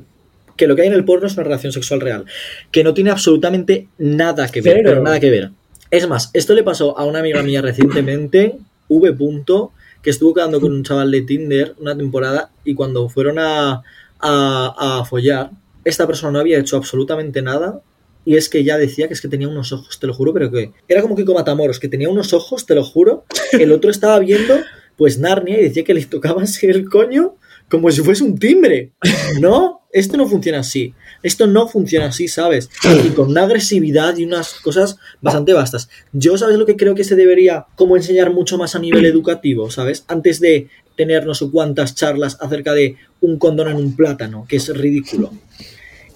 que 0.57 0.67
lo 0.67 0.75
que 0.75 0.83
hay 0.83 0.89
en 0.89 0.95
el 0.95 1.05
porno 1.05 1.27
es 1.27 1.35
una 1.35 1.45
relación 1.45 1.71
sexual 1.73 2.01
real, 2.01 2.25
que 2.71 2.83
no 2.83 2.93
tiene 2.95 3.11
absolutamente 3.11 3.89
nada 3.99 4.49
que 4.49 4.61
ver, 4.63 4.81
pero 4.83 5.03
nada 5.03 5.21
que 5.21 5.31
ver. 5.31 5.51
Es 5.91 6.09
más, 6.09 6.31
esto 6.33 6.55
le 6.55 6.63
pasó 6.63 6.99
a 6.99 7.05
una 7.05 7.21
amiga 7.21 7.43
mía 7.43 7.63
recientemente, 7.63 8.59
V. 8.89 9.13
Punto, 9.13 9.73
que 10.03 10.11
estuvo 10.11 10.35
quedando 10.35 10.61
con 10.61 10.73
un 10.73 10.85
chaval 10.85 11.11
de 11.11 11.23
Tinder 11.23 11.75
una 11.81 11.97
temporada 11.97 12.51
y 12.65 12.75
cuando 12.75 13.09
fueron 13.09 13.39
a, 13.39 13.83
a, 14.21 15.01
a 15.01 15.05
follar, 15.05 15.51
esta 15.85 16.07
persona 16.07 16.33
no 16.33 16.39
había 16.41 16.59
hecho 16.59 16.77
absolutamente 16.77 17.43
nada 17.43 17.81
y 18.25 18.37
es 18.37 18.49
que 18.49 18.65
ya 18.65 18.77
decía 18.77 19.07
que 19.07 19.15
es 19.15 19.21
que 19.21 19.29
tenía 19.29 19.49
unos 19.49 19.73
ojos, 19.73 20.01
te 20.01 20.07
lo 20.09 20.13
juro, 20.13 20.33
pero 20.35 20.51
que 20.51 20.73
era 20.89 21.01
como 21.01 21.15
Kiko 21.15 21.33
Matamoros, 21.33 21.79
que 21.79 21.89
tenía 21.89 22.09
unos 22.09 22.33
ojos, 22.33 22.67
te 22.67 22.75
lo 22.75 22.83
juro, 22.83 23.25
el 23.53 23.71
otro 23.71 23.91
estaba 23.91 24.19
viendo 24.19 24.55
pues 24.97 25.19
Narnia 25.19 25.61
y 25.61 25.65
decía 25.65 25.85
que 25.85 25.95
le 25.95 26.05
tocaba 26.05 26.43
así 26.45 26.67
el 26.67 26.91
coño 26.91 27.37
como 27.69 27.91
si 27.91 28.03
fuese 28.03 28.25
un 28.25 28.39
timbre. 28.39 28.93
No, 29.41 29.81
esto 29.93 30.17
no 30.17 30.29
funciona 30.29 30.61
así. 30.61 30.95
Esto 31.23 31.47
no 31.47 31.69
funciona 31.69 32.07
así, 32.07 32.29
¿sabes? 32.29 32.71
Y 33.05 33.09
con 33.11 33.31
una 33.31 33.45
agresividad 33.45 34.17
y 34.17 34.25
unas 34.25 34.55
cosas 34.55 34.99
bastante 35.21 35.53
vastas. 35.53 35.89
Yo, 36.13 36.37
¿sabes 36.39 36.59
lo 36.59 36.67
que 36.67 36.77
creo 36.77 36.95
que 36.95 37.05
se 37.05 37.17
debería 37.17 37.67
como 37.75 37.97
enseñar 37.97 38.33
mucho 38.33 38.59
más 38.59 38.75
a 38.75 38.79
nivel 38.79 39.05
educativo, 39.07 39.71
¿sabes? 39.71 40.05
Antes 40.07 40.41
de 40.41 40.69
tener 40.97 41.27
no 41.27 41.35
sé 41.35 41.49
cuántas 41.51 41.95
charlas 41.95 42.39
acerca 42.41 42.73
de 42.75 42.97
un 43.21 43.39
condón 43.39 43.69
en 43.69 43.77
un 43.77 43.97
plátano, 43.97 44.47
que 44.49 44.57
es 44.57 44.69
ridículo. 44.77 45.33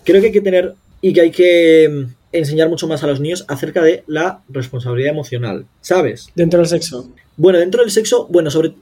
Creo 0.04 0.20
que 0.20 0.28
hay 0.28 0.32
que 0.32 0.40
tener 0.40 0.74
y 1.00 1.12
que 1.12 1.20
hay 1.20 1.30
que 1.30 1.88
mm, 1.88 2.14
enseñar 2.32 2.68
mucho 2.68 2.86
más 2.86 3.02
a 3.02 3.06
los 3.06 3.20
niños 3.20 3.44
acerca 3.48 3.82
de 3.82 4.04
la 4.06 4.42
responsabilidad 4.48 5.12
emocional, 5.12 5.66
¿sabes? 5.80 6.28
Dentro 6.34 6.60
del 6.60 6.68
sexo. 6.68 7.10
Bueno, 7.36 7.58
dentro 7.58 7.82
del 7.82 7.90
sexo, 7.90 8.26
bueno, 8.30 8.50
sobre 8.50 8.74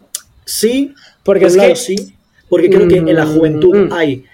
sí, 0.44 0.94
Porque 1.22 1.42
por 1.42 1.48
es 1.48 1.56
lado 1.56 1.68
que... 1.70 1.76
sí, 1.76 2.14
porque 2.48 2.70
creo 2.70 2.88
que 2.88 2.96
en 2.96 3.14
la 3.14 3.26
Mm, 3.26 3.34
juventud 3.34 3.76
mm. 3.76 3.92
hay 3.92 4.24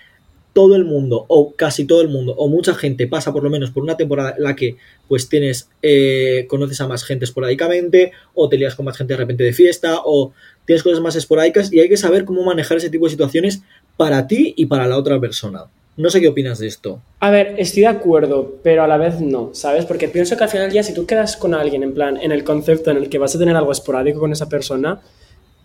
todo 0.54 0.76
el 0.76 0.84
mundo, 0.84 1.24
o 1.28 1.52
casi 1.54 1.84
todo 1.84 2.00
el 2.00 2.08
mundo, 2.08 2.32
o 2.36 2.48
mucha 2.48 2.74
gente 2.74 3.08
pasa 3.08 3.32
por 3.32 3.42
lo 3.42 3.50
menos 3.50 3.72
por 3.72 3.82
una 3.82 3.96
temporada 3.96 4.34
en 4.36 4.44
la 4.44 4.54
que 4.54 4.76
pues 5.08 5.28
tienes, 5.28 5.68
eh, 5.82 6.46
conoces 6.48 6.80
a 6.80 6.86
más 6.86 7.02
gente 7.04 7.24
esporádicamente, 7.24 8.12
o 8.34 8.48
te 8.48 8.56
lías 8.56 8.76
con 8.76 8.86
más 8.86 8.96
gente 8.96 9.14
de 9.14 9.18
repente 9.18 9.42
de 9.42 9.52
fiesta, 9.52 9.98
o 10.04 10.32
tienes 10.64 10.84
cosas 10.84 11.00
más 11.00 11.16
esporádicas, 11.16 11.72
y 11.72 11.80
hay 11.80 11.88
que 11.88 11.96
saber 11.96 12.24
cómo 12.24 12.44
manejar 12.44 12.76
ese 12.76 12.88
tipo 12.88 13.06
de 13.06 13.10
situaciones 13.10 13.62
para 13.96 14.28
ti 14.28 14.54
y 14.56 14.66
para 14.66 14.86
la 14.86 14.96
otra 14.96 15.20
persona. 15.20 15.64
No 15.96 16.10
sé 16.10 16.20
qué 16.20 16.28
opinas 16.28 16.58
de 16.60 16.68
esto. 16.68 17.00
A 17.20 17.30
ver, 17.30 17.54
estoy 17.58 17.82
de 17.82 17.88
acuerdo, 17.88 18.56
pero 18.62 18.82
a 18.84 18.88
la 18.88 18.96
vez 18.96 19.20
no, 19.20 19.50
¿sabes? 19.54 19.84
Porque 19.86 20.08
pienso 20.08 20.36
que 20.36 20.44
al 20.44 20.50
final 20.50 20.70
día, 20.70 20.82
si 20.82 20.94
tú 20.94 21.04
quedas 21.04 21.36
con 21.36 21.54
alguien, 21.54 21.82
en 21.82 21.94
plan, 21.94 22.16
en 22.16 22.30
el 22.30 22.44
concepto 22.44 22.90
en 22.90 22.96
el 22.96 23.08
que 23.08 23.18
vas 23.18 23.34
a 23.34 23.38
tener 23.38 23.56
algo 23.56 23.72
esporádico 23.72 24.20
con 24.20 24.32
esa 24.32 24.48
persona, 24.48 25.00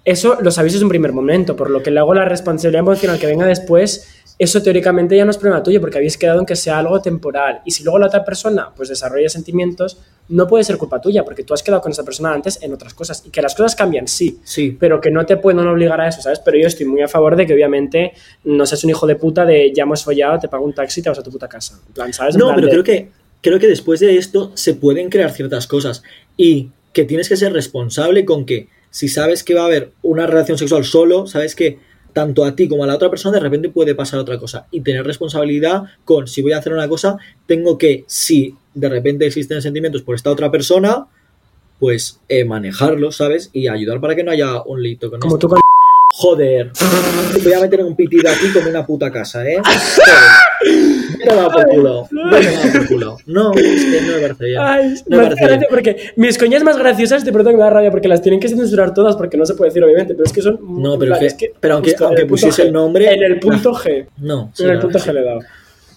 eso 0.10 0.38
lo 0.41 0.52
sabéis 0.52 0.74
desde 0.74 0.86
un 0.86 0.89
primer 0.89 1.13
momento, 1.13 1.56
por 1.56 1.69
lo 1.69 1.82
que 1.84 1.91
luego 1.91 2.13
la 2.13 2.26
responsabilidad 2.26 2.82
emocional 2.82 3.19
que 3.19 3.28
venga 3.28 3.45
después, 3.45 4.08
eso 4.38 4.62
teóricamente 4.63 5.17
ya 5.17 5.26
no 5.26 5.32
es 5.32 5.38
problema 5.38 5.62
tuyo, 5.63 5.82
porque 5.82 5.98
habéis 5.98 6.17
quedado 6.17 6.39
en 6.39 6.45
que 6.45 6.56
sea 6.56 6.80
algo 6.80 7.02
temporal. 7.02 7.60
Y 7.65 7.72
si 7.72 7.84
luego 7.84 8.00
la 8.00 8.08
otra 8.08 8.24
persona, 8.24 8.69
pues 8.76 8.88
desarrolla 8.88 9.28
sentimientos, 9.28 9.98
no 10.30 10.48
puede 10.48 10.63
ser 10.63 10.78
culpa 10.78 11.02
tuya, 11.02 11.26
porque 11.26 11.43
tú 11.43 11.54
has 11.54 11.62
quedado 11.62 11.82
con 11.82 11.91
esa 11.91 12.04
persona 12.06 12.32
antes 12.34 12.62
en 12.63 12.72
otras 12.72 12.93
cosas. 12.93 13.22
Y 13.26 13.32
que 13.32 13.41
las 13.41 13.54
cosas 13.54 13.76
cambian, 13.76 14.08
sí, 14.08 14.39
Sí, 14.45 14.78
pero 14.80 15.02
que 15.02 15.12
no 15.12 15.26
te 15.26 15.36
pueden 15.36 15.60
obligar 15.67 16.00
a 16.00 16.08
eso, 16.08 16.22
¿sabes? 16.22 16.39
Pero 16.39 16.58
yo 16.58 16.67
estoy 16.67 16.86
muy 16.86 17.02
a 17.02 17.08
favor 17.10 17.36
de 17.36 17.45
que 17.45 17.54
obviamente 17.54 18.13
no 18.45 18.65
seas 18.65 18.84
un 18.86 18.91
hijo 18.91 19.06
de 19.08 19.15
puta 19.17 19.43
de 19.45 19.74
ya 19.76 19.84
hemos 19.84 20.04
follado, 20.06 20.39
te 20.39 20.48
pago 20.48 20.63
un 20.63 20.74
taxi 20.74 21.02
y 21.02 21.04
te 21.04 21.10
vas 21.10 21.19
a 21.19 21.24
tu 21.24 21.32
puta 21.32 21.50
casa. 21.50 21.78
En 21.88 21.93
plan, 21.93 22.13
¿sabes? 22.13 22.36
En 22.36 22.39
No, 22.39 22.45
plan 22.45 22.56
pero 22.56 22.67
de- 22.67 22.72
creo 22.72 22.84
que, 22.86 23.10
creo 23.41 23.60
que 23.60 23.67
después 23.67 24.00
de 24.00 24.15
esto 24.17 24.52
se 24.56 24.74
pueden 24.76 25.10
crear 25.10 25.32
ciertas 25.32 25.67
cosas 25.67 26.02
y 26.38 26.69
que 26.93 27.04
tienes 27.04 27.28
que 27.28 27.36
ser 27.36 27.52
responsable 27.52 28.24
con 28.24 28.45
que 28.45 28.69
si 28.89 29.08
sabes 29.08 29.43
que 29.43 29.54
va 29.54 29.62
a 29.62 29.65
haber 29.65 29.91
una 30.02 30.28
relación 30.28 30.58
sexual 30.58 30.86
solo, 30.86 31.28
sabes 31.28 31.56
que 31.56 31.80
tanto 32.13 32.43
a 32.43 32.56
ti 32.56 32.67
como 32.67 32.84
a 32.84 32.88
la 32.88 32.95
otra 32.95 33.10
persona 33.10 33.36
de 33.36 33.41
repente 33.41 33.69
puede 33.69 33.95
pasar 33.95 34.19
otra 34.19 34.39
cosa 34.39 34.67
y 34.71 34.82
tener 34.82 35.06
responsabilidad 35.06 35.84
con 36.06 36.28
si 36.28 36.41
voy 36.41 36.54
a 36.54 36.58
hacer 36.58 36.73
una 36.73 36.88
cosa, 36.88 37.17
tengo 37.45 37.78
que, 37.78 38.04
si 38.08 38.56
de 38.73 38.89
repente 38.89 39.25
existen 39.25 39.62
sentimientos 39.62 40.02
por 40.02 40.15
esta 40.15 40.32
otra 40.32 40.49
persona, 40.52 41.08
pues 41.80 42.19
eh, 42.28 42.45
manejarlo, 42.45 43.12
¿sabes? 43.12 43.49
Y 43.54 43.67
ayudar 43.67 44.02
para 44.02 44.15
que 44.15 44.23
no 44.23 44.32
haya 44.32 44.62
un 44.63 44.82
lito 44.84 45.10
con 45.10 45.19
Como 45.19 45.36
esto. 45.36 45.47
tú 45.47 45.54
con... 45.54 45.60
Joder, 46.12 46.71
voy 47.43 47.54
a 47.54 47.62
meter 47.62 47.84
un 47.84 47.95
pitido 47.95 48.30
aquí 48.30 48.52
como 48.52 48.69
una 48.69 48.86
puta 48.86 49.12
casa, 49.12 49.47
¿eh? 49.47 49.62
Joder. 49.63 50.95
Vete 51.30 51.39
a 51.39 51.44
dar 51.44 51.52
por 51.52 51.68
culo. 51.68 52.08
Vete 52.32 52.48
a 52.48 52.52
dar 52.52 52.72
por 52.74 52.88
culo. 52.88 53.18
No, 53.28 53.54
es 53.54 53.62
que 53.86 54.02
no 54.02 54.13
me 54.13 54.20
parece 54.22 54.46
bien. 54.46 54.58
Ay, 54.60 54.94
No 55.08 55.18
me 55.18 55.36
parece 55.36 55.65
porque 55.70 55.98
mis 56.15 56.38
coñas 56.38 56.63
más 56.63 56.78
graciosas 56.78 57.24
de 57.26 57.32
pronto 57.32 57.52
que 57.52 57.58
me 57.58 57.63
da 57.63 57.70
rabia 57.70 57.92
porque 57.92 58.08
las 58.08 58.22
tienen 58.22 58.39
que 58.39 58.50
censurar 58.50 58.94
todas 58.94 59.15
porque 59.15 59.38
no 59.38 59.46
se 59.46 59.54
puede 59.56 59.70
decir 59.70 59.84
obviamente, 59.84 60.13
pero 60.13 60.26
es 60.26 60.34
que 60.34 60.42
son... 60.42 60.60
No, 60.82 60.98
pero 61.00 61.15
es 61.15 61.34
que- 61.36 61.54
pero 61.60 61.76
aunque- 61.76 61.92
justo 61.92 62.06
aunque 62.08 62.22
el 62.24 62.28
pusiese 62.28 62.63
G. 62.63 62.65
el 62.68 62.74
nombre- 62.74 63.13
En 63.13 63.24
el 63.24 63.39
punto 63.39 63.74
G. 63.74 64.08
No, 64.18 64.52
sí, 64.54 64.63
en 64.63 64.70
el 64.70 64.76
no, 64.76 64.82
punto 64.82 65.00
sí. 65.00 65.10
G 65.10 65.13
le 65.13 65.20
he 65.22 65.24
dado. 65.24 65.39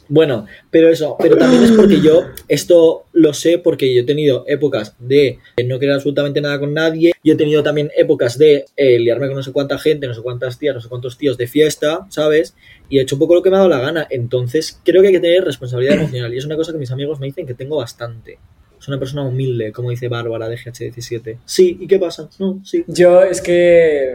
Bueno, 0.08 0.44
pero 0.70 0.90
eso, 0.90 1.16
pero 1.18 1.38
también 1.38 1.62
es 1.62 1.70
porque 1.72 2.00
yo, 2.02 2.24
esto 2.46 3.04
lo 3.14 3.32
sé 3.32 3.58
porque 3.58 3.94
yo 3.94 4.02
he 4.02 4.04
tenido 4.04 4.44
épocas 4.46 4.94
de 4.98 5.38
no 5.64 5.78
querer 5.78 5.94
absolutamente 5.94 6.42
nada 6.42 6.58
con 6.58 6.74
nadie, 6.74 7.12
yo 7.24 7.32
he 7.32 7.36
tenido 7.36 7.62
también 7.62 7.90
épocas 7.96 8.36
de 8.36 8.66
eh, 8.76 8.98
liarme 8.98 9.28
con 9.28 9.36
no 9.36 9.42
sé 9.42 9.52
cuánta 9.52 9.78
gente, 9.78 10.06
no 10.06 10.12
sé 10.12 10.20
cuántas 10.20 10.58
tías, 10.58 10.74
no 10.74 10.82
sé 10.82 10.88
cuántos 10.90 11.16
tíos 11.16 11.38
de 11.38 11.46
fiesta, 11.46 12.00
¿sabes? 12.10 12.54
Y 12.92 12.98
he 12.98 13.02
hecho 13.02 13.14
un 13.14 13.20
poco 13.20 13.34
lo 13.34 13.42
que 13.42 13.48
me 13.48 13.56
ha 13.56 13.60
dado 13.60 13.70
la 13.70 13.78
gana, 13.80 14.06
entonces 14.10 14.78
creo 14.84 15.00
que 15.00 15.08
hay 15.08 15.14
que 15.14 15.20
tener 15.20 15.42
responsabilidad 15.44 15.96
emocional 15.96 16.34
y 16.34 16.36
es 16.36 16.44
una 16.44 16.56
cosa 16.56 16.72
que 16.72 16.78
mis 16.78 16.90
amigos 16.90 17.18
me 17.20 17.24
dicen 17.26 17.46
que 17.46 17.54
tengo 17.54 17.76
bastante. 17.78 18.38
Soy 18.78 18.92
una 18.92 18.98
persona 18.98 19.22
humilde, 19.22 19.72
como 19.72 19.88
dice 19.88 20.08
Bárbara 20.08 20.46
de 20.46 20.56
GH17. 20.58 21.38
Sí, 21.46 21.78
¿y 21.80 21.86
qué 21.86 21.98
pasa? 21.98 22.28
No, 22.38 22.60
sí. 22.62 22.84
Yo 22.88 23.22
es 23.22 23.40
que 23.40 24.10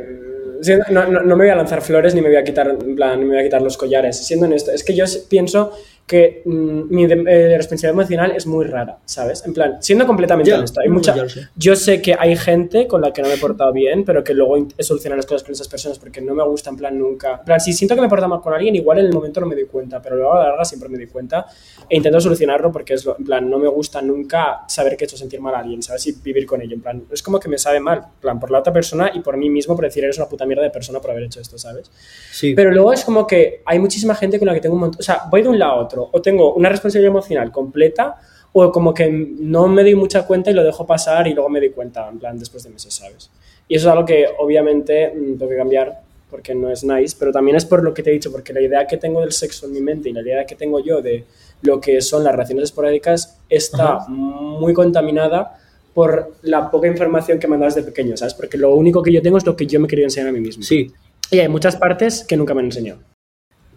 no, 0.91 1.07
no- 1.07 1.23
no 1.23 1.35
me 1.35 1.45
voy 1.45 1.49
a 1.51 1.55
lanzar 1.55 1.81
flores 1.81 2.13
ni 2.13 2.21
me 2.21 2.27
voy 2.27 2.37
a 2.37 2.43
quitar 2.43 2.67
en 2.79 2.95
plan, 2.95 3.19
ni 3.19 3.25
me 3.25 3.31
voy 3.31 3.39
a 3.41 3.43
quitar 3.45 3.63
los 3.63 3.77
collares. 3.77 4.15
Siendo 4.23 4.45
honesto, 4.45 4.69
es 4.71 4.83
que 4.83 4.93
yo 4.93 5.05
pienso 5.27 5.71
que 6.07 6.41
mm, 6.45 6.83
mi 6.89 7.03
eh, 7.03 7.57
responsabilidad 7.57 7.91
emocional 7.91 8.31
es 8.31 8.47
muy 8.47 8.65
rara, 8.65 8.97
¿sabes? 9.03 9.45
En 9.45 9.53
plan, 9.53 9.77
siendo 9.81 10.07
completamente 10.07 10.53
honesto, 10.53 10.79
hay 10.79 10.87
mucha, 10.87 11.13
ya 11.13 11.23
lo 11.23 11.29
sé. 11.29 11.49
yo 11.57 11.75
sé 11.75 12.01
que 12.01 12.15
hay 12.17 12.37
gente 12.37 12.87
con 12.87 13.01
la 13.01 13.11
que 13.11 13.21
no 13.21 13.27
me 13.27 13.33
he 13.33 13.37
portado 13.37 13.73
bien, 13.73 14.05
pero 14.05 14.23
que 14.23 14.33
luego 14.33 14.55
he 14.77 14.83
solucionado 14.83 15.17
las 15.17 15.25
cosas 15.25 15.43
con 15.43 15.51
esas 15.51 15.67
personas 15.67 15.99
porque 15.99 16.21
no 16.21 16.33
me 16.33 16.43
gusta, 16.43 16.69
en 16.69 16.77
plan, 16.77 16.97
nunca. 16.97 17.39
En 17.39 17.45
plan, 17.45 17.59
si 17.59 17.73
siento 17.73 17.93
que 17.93 17.99
me 17.99 18.07
he 18.07 18.09
portado 18.09 18.29
mal 18.29 18.39
con 18.39 18.53
alguien, 18.53 18.73
igual 18.75 18.99
en 18.99 19.07
el 19.07 19.13
momento 19.13 19.41
no 19.41 19.47
me 19.47 19.55
doy 19.55 19.65
cuenta, 19.65 20.01
pero 20.01 20.15
luego 20.15 20.33
a 20.33 20.39
la 20.39 20.49
larga 20.49 20.63
siempre 20.63 20.87
me 20.87 20.97
doy 20.97 21.07
cuenta 21.07 21.45
e 21.89 21.97
intento 21.97 22.21
solucionarlo 22.21 22.71
porque 22.71 22.93
es, 22.93 23.03
lo, 23.03 23.17
en 23.17 23.25
plan, 23.25 23.49
no 23.49 23.59
me 23.59 23.67
gusta 23.67 24.01
nunca 24.01 24.61
saber 24.69 24.95
que 24.95 25.03
he 25.03 25.07
hecho 25.07 25.17
sentir 25.17 25.41
mal 25.41 25.55
a 25.55 25.59
alguien, 25.59 25.83
¿sabes? 25.83 26.07
Y 26.07 26.13
vivir 26.13 26.45
con 26.45 26.61
ello, 26.61 26.75
en 26.75 26.81
plan, 26.81 27.03
es 27.11 27.21
como 27.21 27.37
que 27.37 27.49
me 27.49 27.57
sabe 27.57 27.81
mal, 27.81 27.97
en 27.97 28.21
plan, 28.21 28.39
por 28.39 28.49
la 28.49 28.59
otra 28.59 28.71
persona 28.71 29.11
y 29.13 29.19
por 29.19 29.35
mí 29.35 29.49
mismo 29.49 29.75
por 29.75 29.83
decir, 29.83 30.05
eres 30.05 30.17
una 30.17 30.29
puta 30.29 30.45
mierda 30.45 30.63
de 30.63 30.69
persona 30.69 31.01
por 31.01 31.11
haber 31.11 31.23
hecho 31.23 31.41
esto, 31.41 31.57
¿sabes? 31.57 31.91
Sí. 32.31 32.53
Pero 32.55 32.71
luego 32.71 32.93
es 32.93 33.03
como 33.03 33.27
que 33.27 33.61
hay 33.65 33.79
muchísima 33.79 34.15
gente 34.15 34.39
con 34.39 34.45
la 34.45 34.53
que 34.53 34.61
tengo 34.61 34.75
un 34.75 34.81
montón. 34.81 34.99
O 34.99 35.03
sea, 35.03 35.23
voy 35.29 35.41
de 35.41 35.49
un 35.49 35.59
lado 35.59 35.73
a 35.73 35.75
otro. 35.75 35.96
O 36.03 36.21
tengo 36.21 36.53
una 36.53 36.69
responsabilidad 36.69 37.11
emocional 37.11 37.51
completa, 37.51 38.17
o 38.53 38.71
como 38.71 38.93
que 38.93 39.09
no 39.09 39.67
me 39.67 39.83
doy 39.83 39.95
mucha 39.95 40.25
cuenta 40.25 40.51
y 40.51 40.53
lo 40.53 40.63
dejo 40.63 40.85
pasar 40.85 41.27
y 41.27 41.33
luego 41.33 41.49
me 41.49 41.59
doy 41.59 41.69
cuenta, 41.69 42.07
en 42.09 42.19
plan, 42.19 42.39
después 42.39 42.63
de 42.63 42.69
meses, 42.69 42.93
¿sabes? 42.93 43.29
Y 43.67 43.75
eso 43.75 43.87
es 43.87 43.91
algo 43.91 44.05
que 44.05 44.25
obviamente 44.39 45.09
mm, 45.09 45.37
tengo 45.37 45.49
que 45.49 45.57
cambiar 45.57 46.01
porque 46.29 46.53
no 46.53 46.69
es 46.69 46.83
nice, 46.83 47.15
pero 47.17 47.31
también 47.31 47.55
es 47.55 47.65
por 47.65 47.83
lo 47.83 47.93
que 47.93 48.03
te 48.03 48.09
he 48.09 48.13
dicho, 48.13 48.31
porque 48.31 48.51
la 48.53 48.61
idea 48.61 48.85
que 48.85 48.97
tengo 48.97 49.21
del 49.21 49.31
sexo 49.31 49.65
en 49.65 49.73
mi 49.73 49.81
mente 49.81 50.09
y 50.09 50.13
la 50.13 50.21
idea 50.21 50.45
que 50.45 50.55
tengo 50.55 50.79
yo 50.79 51.01
de 51.01 51.25
lo 51.61 51.79
que 51.79 52.01
son 52.01 52.23
las 52.23 52.33
relaciones 52.33 52.65
esporádicas 52.65 53.39
está 53.49 53.99
muy 54.09 54.73
contaminada 54.73 55.57
por 55.93 56.33
la 56.41 56.69
poca 56.69 56.87
información 56.87 57.39
que 57.39 57.47
me 57.47 57.57
das 57.57 57.75
de 57.75 57.83
pequeño, 57.83 58.17
¿sabes? 58.17 58.33
Porque 58.33 58.57
lo 58.57 58.75
único 58.75 59.01
que 59.01 59.11
yo 59.11 59.21
tengo 59.21 59.37
es 59.37 59.45
lo 59.45 59.55
que 59.55 59.65
yo 59.65 59.79
me 59.79 59.87
querido 59.87 60.05
enseñar 60.05 60.29
a 60.29 60.31
mí 60.31 60.39
mismo. 60.39 60.63
Sí. 60.63 60.91
Y 61.31 61.39
hay 61.39 61.47
muchas 61.47 61.75
partes 61.75 62.23
que 62.23 62.37
nunca 62.37 62.53
me 62.53 62.59
han 62.59 62.65
enseñado. 62.67 62.99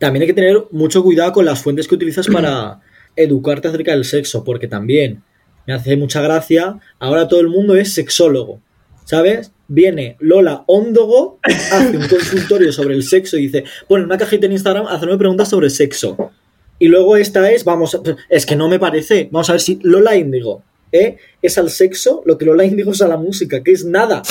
También 0.01 0.23
hay 0.23 0.29
que 0.29 0.35
tener 0.35 0.65
mucho 0.71 1.03
cuidado 1.03 1.31
con 1.33 1.45
las 1.45 1.63
fuentes 1.63 1.87
que 1.87 1.95
utilizas 1.95 2.27
para 2.27 2.81
educarte 3.17 3.69
acerca 3.69 3.93
del 3.93 4.07
sexo, 4.07 4.43
porque 4.43 4.67
también 4.67 5.23
me 5.67 5.75
hace 5.75 5.95
mucha 5.99 6.23
gracia, 6.23 6.81
ahora 6.99 7.29
todo 7.29 7.41
el 7.41 7.49
mundo 7.49 7.77
es 7.77 7.93
sexólogo, 7.93 8.61
¿sabes? 9.05 9.53
Viene 9.69 10.17
Lola 10.19 10.65
Óndogo, 10.67 11.39
hace 11.43 11.99
un 11.99 12.09
consultorio 12.09 12.73
sobre 12.73 12.95
el 12.95 13.03
sexo 13.03 13.37
y 13.37 13.43
dice, 13.43 13.65
pone 13.87 14.05
una 14.05 14.17
cajita 14.17 14.47
en 14.47 14.53
Instagram, 14.53 14.87
hacerme 14.87 15.19
preguntas 15.19 15.51
sobre 15.51 15.69
sexo. 15.69 16.33
Y 16.79 16.89
luego 16.89 17.19
esta 17.19 17.51
es, 17.51 17.63
vamos, 17.65 18.01
es 18.31 18.47
que 18.47 18.57
no 18.57 18.71
me 18.71 18.79
parece, 18.79 19.29
vamos 19.31 19.51
a 19.51 19.53
ver 19.53 19.61
si 19.61 19.79
Lola 19.83 20.17
Índigo, 20.17 20.63
¿eh? 20.93 21.19
Es 21.43 21.59
al 21.59 21.69
sexo 21.69 22.23
lo 22.25 22.39
que 22.39 22.47
Lola 22.47 22.65
Índigo 22.65 22.93
es 22.93 23.03
a 23.03 23.07
la 23.07 23.19
música, 23.19 23.63
que 23.63 23.73
es 23.73 23.85
nada. 23.85 24.23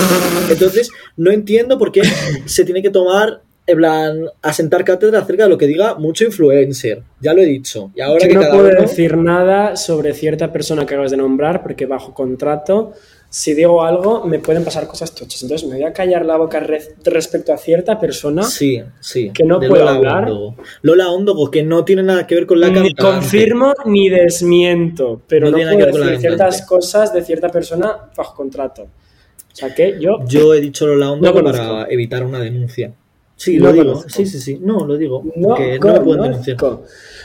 Entonces, 0.50 0.90
no 1.16 1.32
entiendo 1.32 1.78
por 1.78 1.92
qué 1.92 2.02
se 2.46 2.66
tiene 2.66 2.82
que 2.82 2.90
tomar, 2.90 3.44
en 3.70 3.78
plan, 3.78 4.26
asentar 4.42 4.84
cátedra 4.84 5.20
acerca 5.20 5.44
de 5.44 5.50
lo 5.50 5.58
que 5.58 5.68
diga 5.68 5.96
mucho 5.96 6.24
influencer. 6.26 7.04
Ya 7.22 7.34
lo 7.34 7.42
he 7.42 7.46
dicho. 7.46 7.92
Y 7.96 8.02
ahora 8.02 8.20
Yo 8.24 8.28
que 8.30 8.34
no 8.36 8.42
cada 8.42 8.54
puedo 8.54 8.70
uno- 8.70 8.82
decir 8.82 9.16
nada 9.18 9.76
sobre 9.76 10.14
cierta 10.14 10.52
persona 10.52 10.86
que 10.86 10.94
acabas 10.96 11.12
de 11.12 11.18
nombrar 11.18 11.62
porque 11.62 11.86
bajo 11.86 12.14
contrato, 12.14 12.94
si 13.30 13.54
digo 13.54 13.84
algo, 13.84 14.26
me 14.26 14.40
pueden 14.40 14.64
pasar 14.66 14.88
cosas 14.88 15.14
tochas. 15.14 15.44
Entonces 15.44 15.68
me 15.70 15.76
voy 15.76 15.84
a 15.86 15.94
callar 15.94 16.26
la 16.26 16.36
boca 16.38 16.60
re- 16.60 16.96
respecto 17.04 17.54
a 17.54 17.58
cierta 17.58 18.00
persona. 18.00 18.42
Sí, 18.42 18.82
sí. 19.00 19.30
Que 19.32 19.44
no 19.44 19.60
puedo 19.60 19.76
Lola 19.86 19.92
hablar. 19.96 20.30
Lola 20.82 21.10
Óndogo, 21.12 21.52
que 21.52 21.62
no 21.62 21.86
tiene 21.86 22.02
nada 22.02 22.26
que 22.26 22.34
ver 22.34 22.48
con 22.48 22.60
la 22.60 22.70
ni 22.70 22.74
cantante. 22.94 23.04
confirmo 23.04 23.74
ni 23.86 24.10
desmiento, 24.10 25.22
pero 25.28 25.52
No 25.52 25.58
puedo 25.58 25.98
decir 26.06 26.20
ciertas 26.22 26.64
cosas 26.64 27.14
de 27.14 27.22
cierta 27.24 27.50
persona 27.50 28.10
bajo 28.18 28.36
contrato. 28.36 28.88
O 29.52 29.56
sea 29.60 29.74
que 29.76 29.98
yo 30.00 30.20
Yo 30.28 30.54
he 30.54 30.62
dicho 30.62 30.88
Lola 30.88 31.12
Óndogo 31.12 31.42
No 31.42 31.52
para 31.52 31.86
evitar 31.90 32.24
una 32.24 32.40
denuncia. 32.40 32.94
Sí, 33.40 33.58
No 33.58 33.68
lo 33.68 33.72
digo. 33.72 33.86
conozco. 33.86 34.10
Sí, 34.10 34.26
sí, 34.26 34.40
sí. 34.42 34.60
No, 34.62 34.86
lo 34.86 34.98
digo. 34.98 35.24
no, 35.38 35.48
porque 35.50 35.80
no 35.80 36.04
pueden 36.04 36.24
denunciar. 36.24 36.58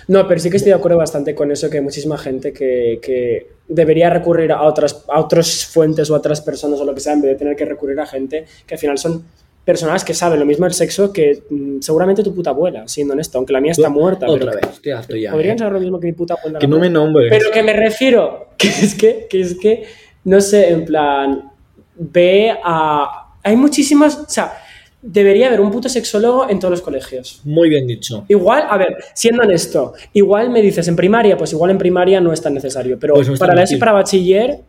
No, 0.07 0.29
pero 0.29 0.40
sí 0.40 0.48
que 0.48 0.59
estoy 0.59 0.70
de 0.70 0.77
acuerdo 0.77 0.96
bastante 0.96 1.35
con 1.35 1.50
eso, 1.50 1.68
que 1.68 1.79
hay 1.79 1.83
muchísima 1.83 2.16
gente 2.16 2.53
que, 2.53 3.00
que 3.03 3.48
debería 3.66 4.11
recurrir 4.11 4.53
a 4.53 4.62
otras, 4.62 5.05
a 5.09 5.18
otras 5.18 5.66
fuentes 5.66 6.09
o 6.11 6.14
a 6.14 6.18
otras 6.18 6.40
personas 6.40 6.79
o 6.79 6.85
lo 6.85 6.94
que 6.94 7.00
sea, 7.00 7.14
en 7.14 7.22
vez 7.22 7.33
de 7.33 7.37
tener 7.37 7.57
que 7.57 7.64
recurrir 7.64 7.98
a 7.98 8.07
gente 8.07 8.44
que 8.64 8.74
al 8.74 8.79
final 8.79 8.96
son 8.96 9.24
personas 9.64 10.05
que 10.05 10.14
saben 10.14 10.38
lo 10.38 10.46
mismo 10.46 10.66
del 10.66 10.74
sexo 10.74 11.12
que 11.12 11.42
mm, 11.50 11.81
seguramente 11.81 12.22
tu 12.22 12.33
puta 12.33 12.50
abuela, 12.50 12.87
siendo 12.87 13.14
honesto, 13.14 13.38
aunque 13.38 13.53
la 13.53 13.61
mía 13.61 13.72
está 13.72 13.88
muerta. 13.88 14.27
Otra 14.29 14.53
pero 14.53 14.68
vez, 14.68 14.77
estoy 14.77 14.92
harto 14.92 15.16
ya. 15.16 15.33
Podrían 15.33 15.57
eh. 15.57 15.59
saber 15.59 15.72
lo 15.72 15.81
mismo 15.81 15.98
que 15.98 16.07
mi 16.07 16.12
puta 16.12 16.35
abuela. 16.35 16.61
Que 16.61 16.68
no 16.68 16.79
me 16.79 16.90
nombres. 16.90 17.29
Pero 17.29 17.50
que 17.50 17.62
me 17.64 17.72
refiero, 17.72 18.50
que 18.57 18.68
es 18.68 18.94
que, 18.94 19.27
que 19.29 19.40
es 19.40 19.59
que, 19.59 19.85
no 20.22 20.40
sé, 20.40 20.70
en 20.70 20.85
plan, 20.85 21.50
ve 21.96 22.55
a... 22.62 23.33
Hay 23.42 23.57
muchísimas, 23.57 24.16
o 24.16 24.29
sea, 24.29 24.63
debería 25.06 25.48
haber 25.48 25.60
un 25.60 25.70
puto 25.70 25.88
sexólogo 25.90 26.48
en 26.48 26.58
todos 26.58 26.70
los 26.72 26.80
colegios. 26.80 27.40
Muy 27.44 27.68
bien 27.68 27.86
dicho. 27.86 28.24
Igual, 28.28 28.64
a 28.70 28.78
ver, 28.78 28.96
siendo 29.14 29.42
honesto, 29.42 29.92
igual 30.14 30.48
me 30.48 30.62
dices 30.62 30.88
en 30.88 30.96
primaria, 30.96 31.36
pues 31.36 31.52
igual 31.52 31.70
en 31.72 31.78
primaria 31.78 32.20
no 32.22 32.32
es 32.32 32.40
tan 32.40 32.54
necesario, 32.54 32.98
pero 32.98 33.14
Pues 33.14 33.28
no 33.28 33.36
para 33.36 33.54
la 33.54 33.64
útil. 33.64 33.78
para 33.78 33.92
bachiller, 33.92 34.60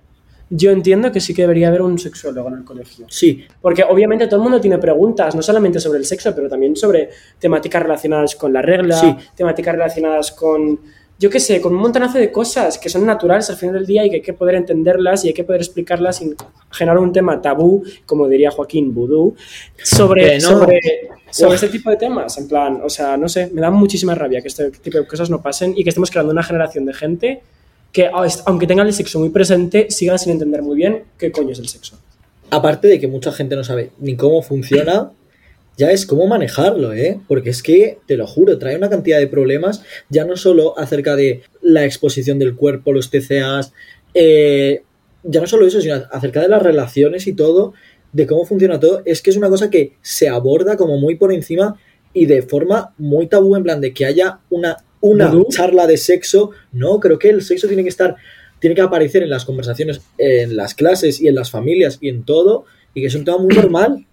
yo 0.50 0.72
entiendo 0.72 1.10
que 1.12 1.22
sí 1.22 1.34
que 1.34 1.44
debería 1.44 1.70
haber 1.70 1.82
un 1.82 1.98
sexólogo 1.98 2.50
en 2.50 2.56
el 2.56 2.64
colegio. 2.66 3.06
Sí, 3.10 3.46
Porque 3.62 3.84
obviamente 3.84 4.28
todo 4.28 4.36
el 4.38 4.44
mundo 4.44 4.60
tiene 4.60 4.78
preguntas, 4.78 5.34
no 5.36 5.42
solamente 5.42 5.80
sobre 5.80 6.00
el 6.00 6.06
sexo, 6.06 6.36
pero 6.36 6.50
también 6.50 6.76
sobre 6.76 7.10
temáticas 7.40 7.82
relacionadas 7.82 8.36
con 8.36 8.52
la 8.52 8.62
regla, 8.62 8.96
Sí. 9.00 9.16
temáticas 9.36 9.74
relacionadas 9.74 10.32
con, 10.34 10.80
yo 11.18 11.30
qué 11.30 11.40
sé, 11.40 11.62
con 11.62 11.74
un 11.74 11.82
montonazo 11.82 12.18
de 12.18 12.32
cosas 12.32 12.78
que 12.78 12.90
son 12.90 13.06
naturales 13.06 13.50
al 13.50 13.56
final 13.56 13.76
del 13.76 13.86
día 13.86 14.06
y 14.06 14.10
que 14.10 14.16
hay 14.18 14.22
que 14.22 14.34
poder 14.34 14.56
entenderlas 14.56 15.24
y 15.24 15.30
hay 15.30 15.34
que 15.34 15.46
poder 15.46 15.62
explicarlas 15.62 16.18
sin 16.18 16.36
generar 16.72 17.00
un 17.00 17.14
tema 17.14 17.42
tabú, 17.42 17.84
como 18.06 18.28
diría 18.28 18.52
Joaquín 18.52 18.94
Vudú, 18.94 19.36
sobre, 19.82 20.36
no. 20.40 20.42
sobre, 20.42 20.80
sobre 21.32 21.56
este 21.56 21.70
tipo 21.70 21.90
de 21.90 21.96
temas. 21.96 22.38
En 22.38 22.48
plan, 22.48 22.82
o 22.84 22.90
sea, 22.90 23.16
no 23.16 23.30
sé, 23.30 23.50
me 23.54 23.62
da 23.62 23.72
muchísima 23.72 24.14
rabia 24.14 24.42
que 24.42 24.50
este 24.50 24.72
tipo 24.72 24.98
de 24.98 25.08
cosas 25.08 25.30
no 25.30 25.42
pasen 25.42 25.74
y 25.78 25.84
que 25.84 25.90
estemos 25.90 26.12
creando 26.12 26.34
una 26.34 26.44
generación 26.44 26.86
de 26.86 26.94
gente 26.94 27.42
que, 27.94 28.10
aunque 28.46 28.68
tengan 28.68 28.88
el 28.88 28.94
sexo 28.94 29.20
muy 29.20 29.30
presente, 29.30 29.90
sigan 29.90 30.20
sin 30.20 30.34
entender 30.34 30.62
muy 30.62 30.76
bien 30.76 31.04
qué 31.18 31.32
coño 31.32 31.52
es 31.54 31.60
el 31.60 31.70
sexo. 31.70 31.98
aparte 32.52 32.90
de 32.90 33.00
que 33.00 33.08
mucha 33.08 33.32
gente 33.32 33.56
no 33.56 33.64
sabe 33.64 33.92
ni 34.00 34.18
cómo 34.18 34.42
funciona, 34.42 35.12
ya 35.78 35.92
es 35.92 36.06
cómo 36.06 36.28
manejarlo, 36.28 36.94
¿eh? 36.94 37.20
Porque 37.28 37.50
es 37.50 37.62
que, 37.62 38.00
te 38.08 38.18
lo 38.18 38.28
juro, 38.28 38.58
trae 38.58 38.76
una 38.76 38.90
cantidad 38.90 39.20
de 39.20 39.28
problemas, 39.28 39.84
ya 40.10 40.26
no 40.26 40.38
solo 40.38 40.78
acerca 40.80 41.16
de 41.16 41.44
la 41.62 41.86
exposición 41.86 42.40
del 42.40 42.56
cuerpo, 42.56 42.94
los 42.94 43.10
TCAs, 43.10 43.74
eh, 44.14 44.84
ya 45.24 45.42
no 45.42 45.48
solo 45.48 45.66
eso, 45.68 45.82
sino 45.82 45.96
acerca 46.12 46.42
de 46.42 46.48
las 46.48 46.62
relaciones 46.62 47.28
y 47.28 47.34
todo, 47.34 47.74
de 48.14 48.28
cómo 48.28 48.46
funciona 48.46 48.80
todo, 48.80 49.02
es 49.06 49.22
que 49.22 49.30
es 49.30 49.38
una 49.38 49.50
cosa 49.50 49.70
que 49.70 49.94
se 50.02 50.30
aborda 50.30 50.78
como 50.78 50.98
muy 50.98 51.16
por 51.16 51.34
encima 51.34 51.78
y 52.14 52.28
de 52.28 52.44
forma 52.44 52.94
muy 52.98 53.28
tabú, 53.28 53.56
en 53.58 53.64
plan 53.64 53.82
de 53.82 53.94
que 53.94 54.06
haya 54.06 54.40
una, 54.50 54.78
una 55.02 55.28
¿Vudú? 55.28 55.48
charla 55.50 55.86
de 55.86 55.98
sexo. 55.98 56.52
No, 56.72 57.02
creo 57.02 57.20
que 57.20 57.30
el 57.30 57.42
sexo 57.42 57.68
tiene 57.68 57.84
que 57.84 57.90
estar, 57.90 58.16
tiene 58.60 58.74
que 58.74 58.82
aparecer 58.82 59.22
en 59.22 59.30
las 59.30 59.44
conversaciones, 59.44 60.02
en 60.18 60.56
las 60.56 60.74
clases 60.76 61.20
y 61.20 61.28
en 61.28 61.36
las 61.36 61.52
familias 61.52 61.98
y 62.00 62.08
en 62.08 62.24
todo, 62.24 62.64
y 62.94 63.02
que 63.02 63.08
es 63.08 63.16
un 63.16 63.26
tema 63.26 63.38
muy 63.38 63.54
normal. 63.54 64.06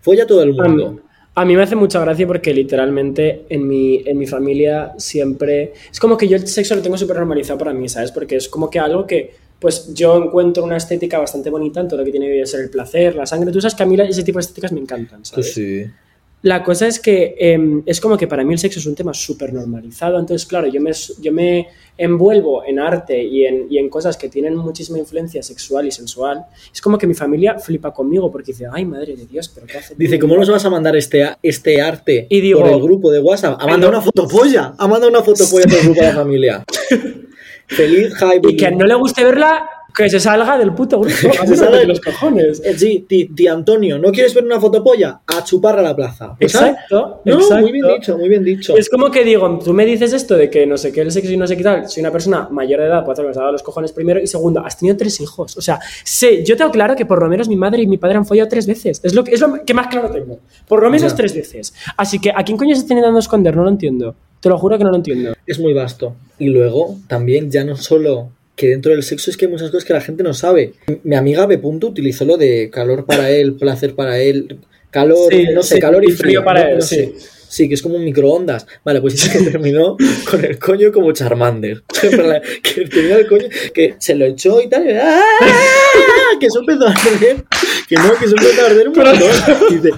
Folla 0.00 0.26
todo 0.26 0.42
el 0.42 0.52
mundo. 0.52 1.00
A 1.38 1.44
mí 1.44 1.54
me 1.54 1.62
hace 1.62 1.76
mucha 1.76 2.00
gracia 2.00 2.26
porque 2.26 2.52
literalmente 2.54 3.44
en 3.50 3.68
mi, 3.68 4.02
en 4.06 4.16
mi 4.16 4.26
familia 4.26 4.94
siempre... 4.96 5.74
Es 5.92 6.00
como 6.00 6.16
que 6.16 6.26
yo 6.26 6.36
el 6.36 6.46
sexo 6.46 6.74
lo 6.74 6.80
tengo 6.80 6.96
súper 6.96 7.16
normalizado 7.18 7.58
para 7.58 7.74
mí, 7.74 7.88
¿sabes? 7.90 8.10
Porque 8.10 8.36
es 8.36 8.48
como 8.48 8.70
que 8.70 8.78
algo 8.78 9.06
que, 9.06 9.34
pues 9.60 9.92
yo 9.92 10.16
encuentro 10.16 10.64
una 10.64 10.78
estética 10.78 11.18
bastante 11.18 11.50
bonita 11.50 11.80
en 11.80 11.88
todo 11.88 11.98
lo 12.00 12.06
que 12.06 12.10
tiene 12.10 12.32
que 12.32 12.46
ser 12.46 12.60
el 12.60 12.70
placer, 12.70 13.14
la 13.14 13.26
sangre. 13.26 13.52
Tú 13.52 13.60
sabes 13.60 13.74
que 13.74 13.82
a 13.82 13.86
mí 13.86 13.96
ese 14.00 14.22
tipo 14.22 14.38
de 14.38 14.44
estéticas 14.44 14.72
me 14.72 14.80
encantan, 14.80 15.26
¿sabes? 15.26 15.52
Sí. 15.52 15.84
La 16.46 16.62
cosa 16.62 16.86
es 16.86 17.00
que 17.00 17.34
em, 17.40 17.82
es 17.86 18.00
como 18.00 18.16
que 18.16 18.28
para 18.28 18.44
mí 18.44 18.52
el 18.52 18.58
sexo 18.60 18.78
es 18.78 18.86
un 18.86 18.94
tema 18.94 19.12
súper 19.12 19.52
normalizado, 19.52 20.16
entonces 20.16 20.46
claro, 20.46 20.68
yo 20.68 20.80
me, 20.80 20.92
yo 21.20 21.32
me 21.32 21.66
envuelvo 21.98 22.62
en 22.64 22.78
arte 22.78 23.20
y 23.20 23.44
en, 23.46 23.66
y 23.68 23.78
en 23.78 23.88
cosas 23.88 24.16
que 24.16 24.28
tienen 24.28 24.54
muchísima 24.54 24.96
influencia 24.96 25.42
sexual 25.42 25.88
y 25.88 25.90
sensual. 25.90 26.44
Es 26.72 26.80
como 26.80 26.98
que 26.98 27.06
mi 27.08 27.14
familia 27.14 27.58
flipa 27.58 27.92
conmigo 27.92 28.30
porque 28.30 28.52
dice, 28.52 28.66
ay 28.72 28.84
madre 28.84 29.16
de 29.16 29.26
Dios, 29.26 29.48
pero 29.52 29.66
¿qué 29.66 29.78
hace? 29.78 29.94
Dice, 29.98 30.18
tú?". 30.18 30.20
¿cómo 30.28 30.36
nos 30.36 30.48
vas 30.48 30.64
a 30.64 30.70
mandar 30.70 30.94
este, 30.94 31.28
este 31.42 31.80
arte 31.82 32.28
Y 32.30 32.40
digo- 32.40 32.60
por 32.60 32.68
el 32.70 32.80
grupo 32.80 33.10
de 33.10 33.18
WhatsApp? 33.18 33.54
Ha 33.60 33.66
mandado 33.66 33.90
Pero- 33.90 33.98
una 33.98 34.00
fotopolla. 34.02 34.74
Ha 34.78 34.86
mandado 34.86 35.10
una 35.10 35.22
fotopolla 35.24 35.64
por 35.64 35.74
el 35.78 35.82
grupo 35.84 36.00
de 36.00 36.06
la 36.06 36.14
familia. 36.14 36.64
Feliz 37.66 38.14
Jaime. 38.14 38.52
Y 38.52 38.56
que 38.56 38.70
no 38.70 38.86
le 38.86 38.94
guste 38.94 39.24
verla, 39.24 39.68
que 39.96 40.10
se 40.10 40.20
salga 40.20 40.58
del 40.58 40.74
puto 40.74 41.00
grupo. 41.00 41.16
Mí 41.42 41.46
se 41.48 41.56
salga 41.56 41.78
del- 41.78 41.88
los 41.88 42.00
cojones. 42.00 42.60
Eh, 42.64 42.76
Sí, 42.78 43.06
ti, 43.08 43.26
ti 43.34 43.46
Antonio, 43.48 43.98
¿no 43.98 44.12
quieres 44.12 44.34
ver 44.34 44.44
una 44.44 44.60
fotopolla? 44.60 45.20
A 45.26 45.42
chupar 45.42 45.78
a 45.78 45.82
la 45.82 45.96
plaza. 45.96 46.34
Pues. 46.38 46.54
Exacto, 46.54 47.22
No, 47.24 47.34
exacto. 47.34 47.56
muy 47.62 47.72
bien 47.72 47.86
dicho, 47.88 48.18
muy 48.18 48.28
bien 48.28 48.44
dicho. 48.44 48.76
Es 48.76 48.88
como 48.90 49.10
que 49.10 49.24
digo, 49.24 49.58
tú 49.64 49.72
me 49.72 49.86
dices 49.86 50.12
esto 50.12 50.36
de 50.36 50.50
que 50.50 50.66
no 50.66 50.76
sé 50.76 50.92
qué 50.92 51.00
el 51.00 51.10
sexo 51.10 51.32
y 51.32 51.36
no 51.36 51.46
sé 51.46 51.56
qué 51.56 51.62
tal, 51.62 51.88
soy 51.88 52.02
una 52.02 52.12
persona 52.12 52.48
mayor 52.50 52.80
de 52.80 52.86
edad, 52.86 53.00
puedo 53.00 53.12
hacer 53.12 53.24
lo 53.24 53.30
que 53.30 53.36
me 53.36 53.40
ha 53.40 53.44
dado 53.44 53.52
los 53.52 53.62
cojones 53.62 53.92
primero, 53.92 54.20
y 54.20 54.26
segundo, 54.26 54.60
has 54.64 54.78
tenido 54.78 54.96
tres 54.96 55.20
hijos. 55.20 55.56
O 55.56 55.60
sea, 55.62 55.80
sé, 56.04 56.44
yo 56.44 56.56
tengo 56.56 56.70
claro 56.70 56.94
que 56.94 57.06
por 57.06 57.22
lo 57.22 57.28
menos 57.28 57.48
mi 57.48 57.56
madre 57.56 57.82
y 57.82 57.86
mi 57.86 57.96
padre 57.96 58.16
han 58.18 58.26
follado 58.26 58.48
tres 58.48 58.66
veces. 58.66 59.00
Es 59.02 59.14
lo 59.14 59.24
que, 59.24 59.32
es 59.34 59.40
lo 59.40 59.64
que 59.64 59.72
más 59.74 59.86
claro 59.86 60.10
tengo. 60.10 60.38
Por 60.68 60.82
lo 60.82 60.90
menos 60.90 61.12
Ya. 61.12 61.16
tres 61.16 61.34
veces. 61.34 61.72
Así 61.96 62.18
que, 62.18 62.30
¿a 62.30 62.42
quién 62.44 62.58
coño 62.58 62.74
se 62.74 62.82
está 62.82 62.92
intentando 62.92 63.18
esconder? 63.20 63.56
No 63.56 63.62
lo 63.64 63.70
entiendo. 63.70 64.14
Te 64.40 64.48
lo 64.50 64.58
juro 64.58 64.76
que 64.76 64.84
no 64.84 64.90
lo 64.90 64.96
entiendo. 64.96 65.32
Es 65.46 65.58
muy 65.58 65.72
vasto. 65.72 66.14
Y 66.38 66.48
luego, 66.48 66.96
también, 67.08 67.50
ya 67.50 67.64
no 67.64 67.76
solo 67.76 68.28
que 68.56 68.68
dentro 68.68 68.90
del 68.92 69.02
sexo 69.02 69.30
es 69.30 69.36
que 69.36 69.44
hay 69.44 69.50
muchas 69.52 69.70
cosas 69.70 69.84
que 69.84 69.92
la 69.92 70.00
gente 70.00 70.22
no 70.22 70.34
sabe. 70.34 70.72
Mi 71.04 71.14
amiga 71.14 71.46
B. 71.46 71.60
Utilizó 71.62 72.24
lo 72.24 72.36
de 72.36 72.70
calor 72.70 73.04
para 73.06 73.30
él, 73.30 73.54
placer 73.54 73.94
para 73.94 74.18
él, 74.18 74.58
calor, 74.90 75.32
Sí, 75.32 75.46
no 75.54 75.62
sé, 75.62 75.74
sí, 75.76 75.80
calor 75.80 76.02
y 76.04 76.08
frío 76.12 76.16
frío. 76.40 76.44
para 76.44 76.64
no- 76.64 76.68
él, 76.70 76.74
no 76.78 76.80
sí. 76.82 76.96
sé. 76.96 77.12
Sí, 77.48 77.68
que 77.68 77.74
es 77.74 77.82
como 77.82 77.94
un 77.96 78.04
microondas. 78.04 78.66
Vale, 78.84 79.00
pues 79.00 79.12
dice 79.14 79.38
que 79.38 79.44
terminó 79.50 79.96
con 80.28 80.44
el 80.44 80.58
coño 80.58 80.90
como 80.90 81.12
Charmander. 81.12 81.82
que 82.62 82.80
tenía 82.86 83.18
el 83.18 83.26
coño, 83.28 83.46
que 83.72 83.94
se 83.98 84.14
lo 84.16 84.24
echó 84.24 84.60
y 84.60 84.68
tal, 84.68 84.84
y 84.88 84.92
¡ah! 84.94 85.20
que 86.40 86.46
eso 86.46 86.60
empezó 86.60 86.86
a 86.86 86.90
arder. 86.92 87.44
Que 87.88 87.94
no, 87.96 88.14
que 88.18 88.24
eso 88.24 88.34
empezó 88.36 88.62
a 88.62 88.66
arder 88.66 88.88
un 88.88 88.94
montón. 88.96 89.30
Y 89.70 89.74
dice, 89.76 89.90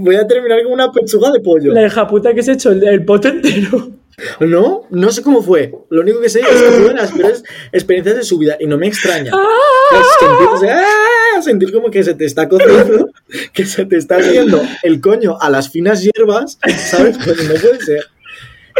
voy 0.00 0.16
a 0.16 0.26
terminar 0.26 0.62
con 0.64 0.72
una 0.72 0.92
pechuga 0.92 1.30
de 1.32 1.40
pollo. 1.40 1.72
La 1.72 1.86
hija 1.86 2.06
puta 2.06 2.34
que 2.34 2.42
se 2.42 2.52
echó 2.52 2.72
el, 2.72 2.86
el 2.86 3.04
pote 3.04 3.28
entero. 3.28 3.90
No, 4.40 4.82
no 4.90 5.10
sé 5.10 5.22
cómo 5.22 5.42
fue. 5.42 5.72
Lo 5.90 6.02
único 6.02 6.20
que 6.20 6.28
sé 6.28 6.40
es 6.40 6.46
que 6.46 6.52
fue 6.54 6.88
de 6.88 6.94
las 6.94 7.12
peores 7.12 7.42
experiencias 7.72 8.16
de 8.16 8.22
su 8.22 8.38
vida 8.38 8.56
y 8.60 8.66
no 8.66 8.76
me 8.78 8.86
extraña. 8.86 9.30
Pues 9.90 10.06
que 10.20 10.26
empiezas 10.26 10.84
a 11.38 11.42
sentir 11.42 11.72
como 11.72 11.90
que 11.90 12.02
se 12.04 12.14
te 12.14 12.24
está 12.24 12.48
cociendo, 12.48 13.08
que 13.52 13.64
se 13.64 13.84
te 13.86 13.96
está 13.96 14.16
haciendo 14.16 14.62
el 14.82 15.00
coño 15.00 15.36
a 15.40 15.50
las 15.50 15.70
finas 15.70 16.02
hierbas, 16.02 16.58
¿sabes? 16.90 17.16
Pues 17.24 17.48
no 17.48 17.54
puede 17.60 17.80
ser. 17.80 18.04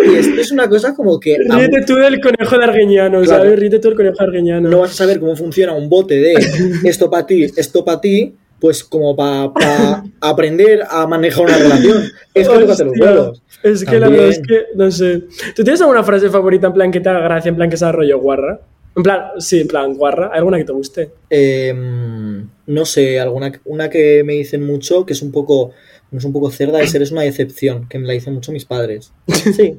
Y 0.04 0.16
esto 0.16 0.40
es 0.40 0.50
una 0.50 0.68
cosa 0.68 0.92
como 0.94 1.20
que. 1.20 1.36
Ríete 1.38 1.82
tú 1.86 1.94
del 1.94 2.20
conejo 2.20 2.58
de 2.58 2.64
Arguiñano, 2.64 3.22
Claro. 3.22 3.44
¿sabes? 3.44 3.58
Ríete 3.58 3.78
tú 3.78 3.88
del 3.88 3.96
conejo 3.96 4.16
de 4.18 4.24
Arguiñano. 4.24 4.68
no 4.68 4.80
vas 4.80 4.90
a 4.90 4.94
saber 4.94 5.20
cómo 5.20 5.36
funciona 5.36 5.72
un 5.72 5.88
bote 5.88 6.14
de 6.16 6.34
esto 6.84 7.08
para 7.10 7.26
ti, 7.26 7.44
esto 7.56 7.84
para 7.84 8.00
ti, 8.00 8.34
pues 8.64 8.82
como 8.82 9.14
para 9.14 10.02
aprender 10.22 10.86
a 10.88 11.06
manejar 11.06 11.44
una 11.44 11.58
relación. 11.58 12.04
Es 12.32 12.48
que 12.48 12.64
los 12.64 12.98
huevos. 12.98 13.42
Es 13.62 13.84
que 13.84 14.00
la 14.00 14.08
verdad 14.08 14.28
es 14.28 14.38
que, 14.38 14.62
no 14.74 14.90
sé. 14.90 15.24
¿Tú 15.54 15.62
tienes 15.62 15.82
alguna 15.82 16.02
frase 16.02 16.30
favorita 16.30 16.68
en 16.68 16.72
plan 16.72 16.90
que 16.90 16.98
te 16.98 17.10
haga 17.10 17.20
gracia, 17.20 17.50
en 17.50 17.56
plan 17.56 17.68
que 17.68 17.76
sea 17.76 17.92
rollo 17.92 18.18
guarra? 18.18 18.62
En 18.96 19.02
plan, 19.02 19.24
sí, 19.36 19.60
en 19.60 19.68
plan 19.68 19.92
guarra. 19.92 20.30
¿Hay 20.32 20.38
alguna 20.38 20.56
que 20.56 20.64
te 20.64 20.72
guste? 20.72 21.10
Em, 21.28 22.48
no 22.66 22.86
sé, 22.86 23.20
alguna 23.20 23.52
una 23.66 23.90
que 23.90 24.24
me 24.24 24.32
dicen 24.32 24.64
mucho, 24.64 25.04
que 25.04 25.12
es 25.12 25.20
un 25.20 25.30
poco, 25.30 25.72
no 26.14 26.18
es 26.18 26.24
un 26.24 26.32
poco 26.32 26.48
cerda, 26.50 26.80
es 26.80 26.94
eres 26.94 27.10
una 27.10 27.22
decepción, 27.22 27.88
que 27.88 27.98
me 27.98 28.06
la 28.06 28.12
dicen 28.12 28.32
mucho 28.34 28.52
mis 28.52 28.64
padres. 28.64 29.12
Sí, 29.26 29.76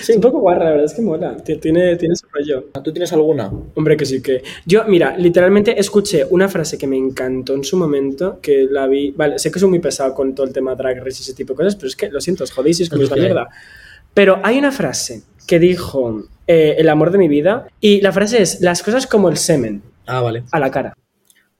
Es 0.00 0.08
un 0.16 0.20
poco 0.22 0.40
guarra, 0.40 0.64
la 0.64 0.70
verdad 0.70 0.86
es 0.86 0.94
que 0.94 1.02
mola. 1.02 1.36
Ti- 1.36 1.58
Tiene, 1.58 1.94
tiene 1.96 2.16
su 2.16 2.26
rollo. 2.32 2.68
¿Tú 2.82 2.90
tienes 2.92 3.12
alguna? 3.12 3.52
Hombre, 3.74 3.94
que 3.96 4.06
sí 4.06 4.22
que. 4.22 4.42
Yo, 4.64 4.84
mira, 4.88 5.16
literalmente 5.18 5.78
escuché 5.78 6.24
una 6.30 6.48
frase 6.48 6.78
que 6.78 6.86
me 6.86 6.96
encantó 6.96 7.54
en 7.54 7.64
su 7.64 7.76
momento, 7.76 8.38
que 8.40 8.66
la 8.70 8.86
vi. 8.86 9.10
Vale, 9.10 9.38
sé 9.38 9.50
que 9.50 9.58
soy 9.58 9.68
muy 9.68 9.78
pesado 9.80 10.14
con 10.14 10.34
todo 10.34 10.46
el 10.46 10.52
tema 10.54 10.74
drag 10.74 10.98
race 11.04 11.18
y 11.18 11.22
ese 11.22 11.34
tipo 11.34 11.52
de 11.52 11.58
cosas, 11.58 11.76
pero 11.76 11.88
es 11.88 11.96
que 11.96 12.08
lo 12.08 12.20
siento, 12.22 12.44
os 12.44 12.50
jodéis 12.50 12.80
y 12.80 12.84
es 12.84 12.88
como 12.88 13.02
Es 13.02 13.10
esta 13.10 13.20
mierda. 13.20 13.48
Pero 14.14 14.40
hay 14.42 14.56
una 14.58 14.72
frase 14.72 15.22
que 15.46 15.58
dijo 15.58 16.22
eh, 16.46 16.76
el 16.78 16.88
amor 16.88 17.10
de 17.10 17.18
mi 17.18 17.28
vida, 17.28 17.66
y 17.80 18.00
la 18.00 18.10
frase 18.12 18.40
es: 18.40 18.60
las 18.62 18.82
cosas 18.82 19.06
como 19.06 19.28
el 19.28 19.36
semen, 19.36 19.82
Ah, 20.06 20.22
vale. 20.22 20.44
a 20.50 20.58
la 20.58 20.70
cara. 20.70 20.96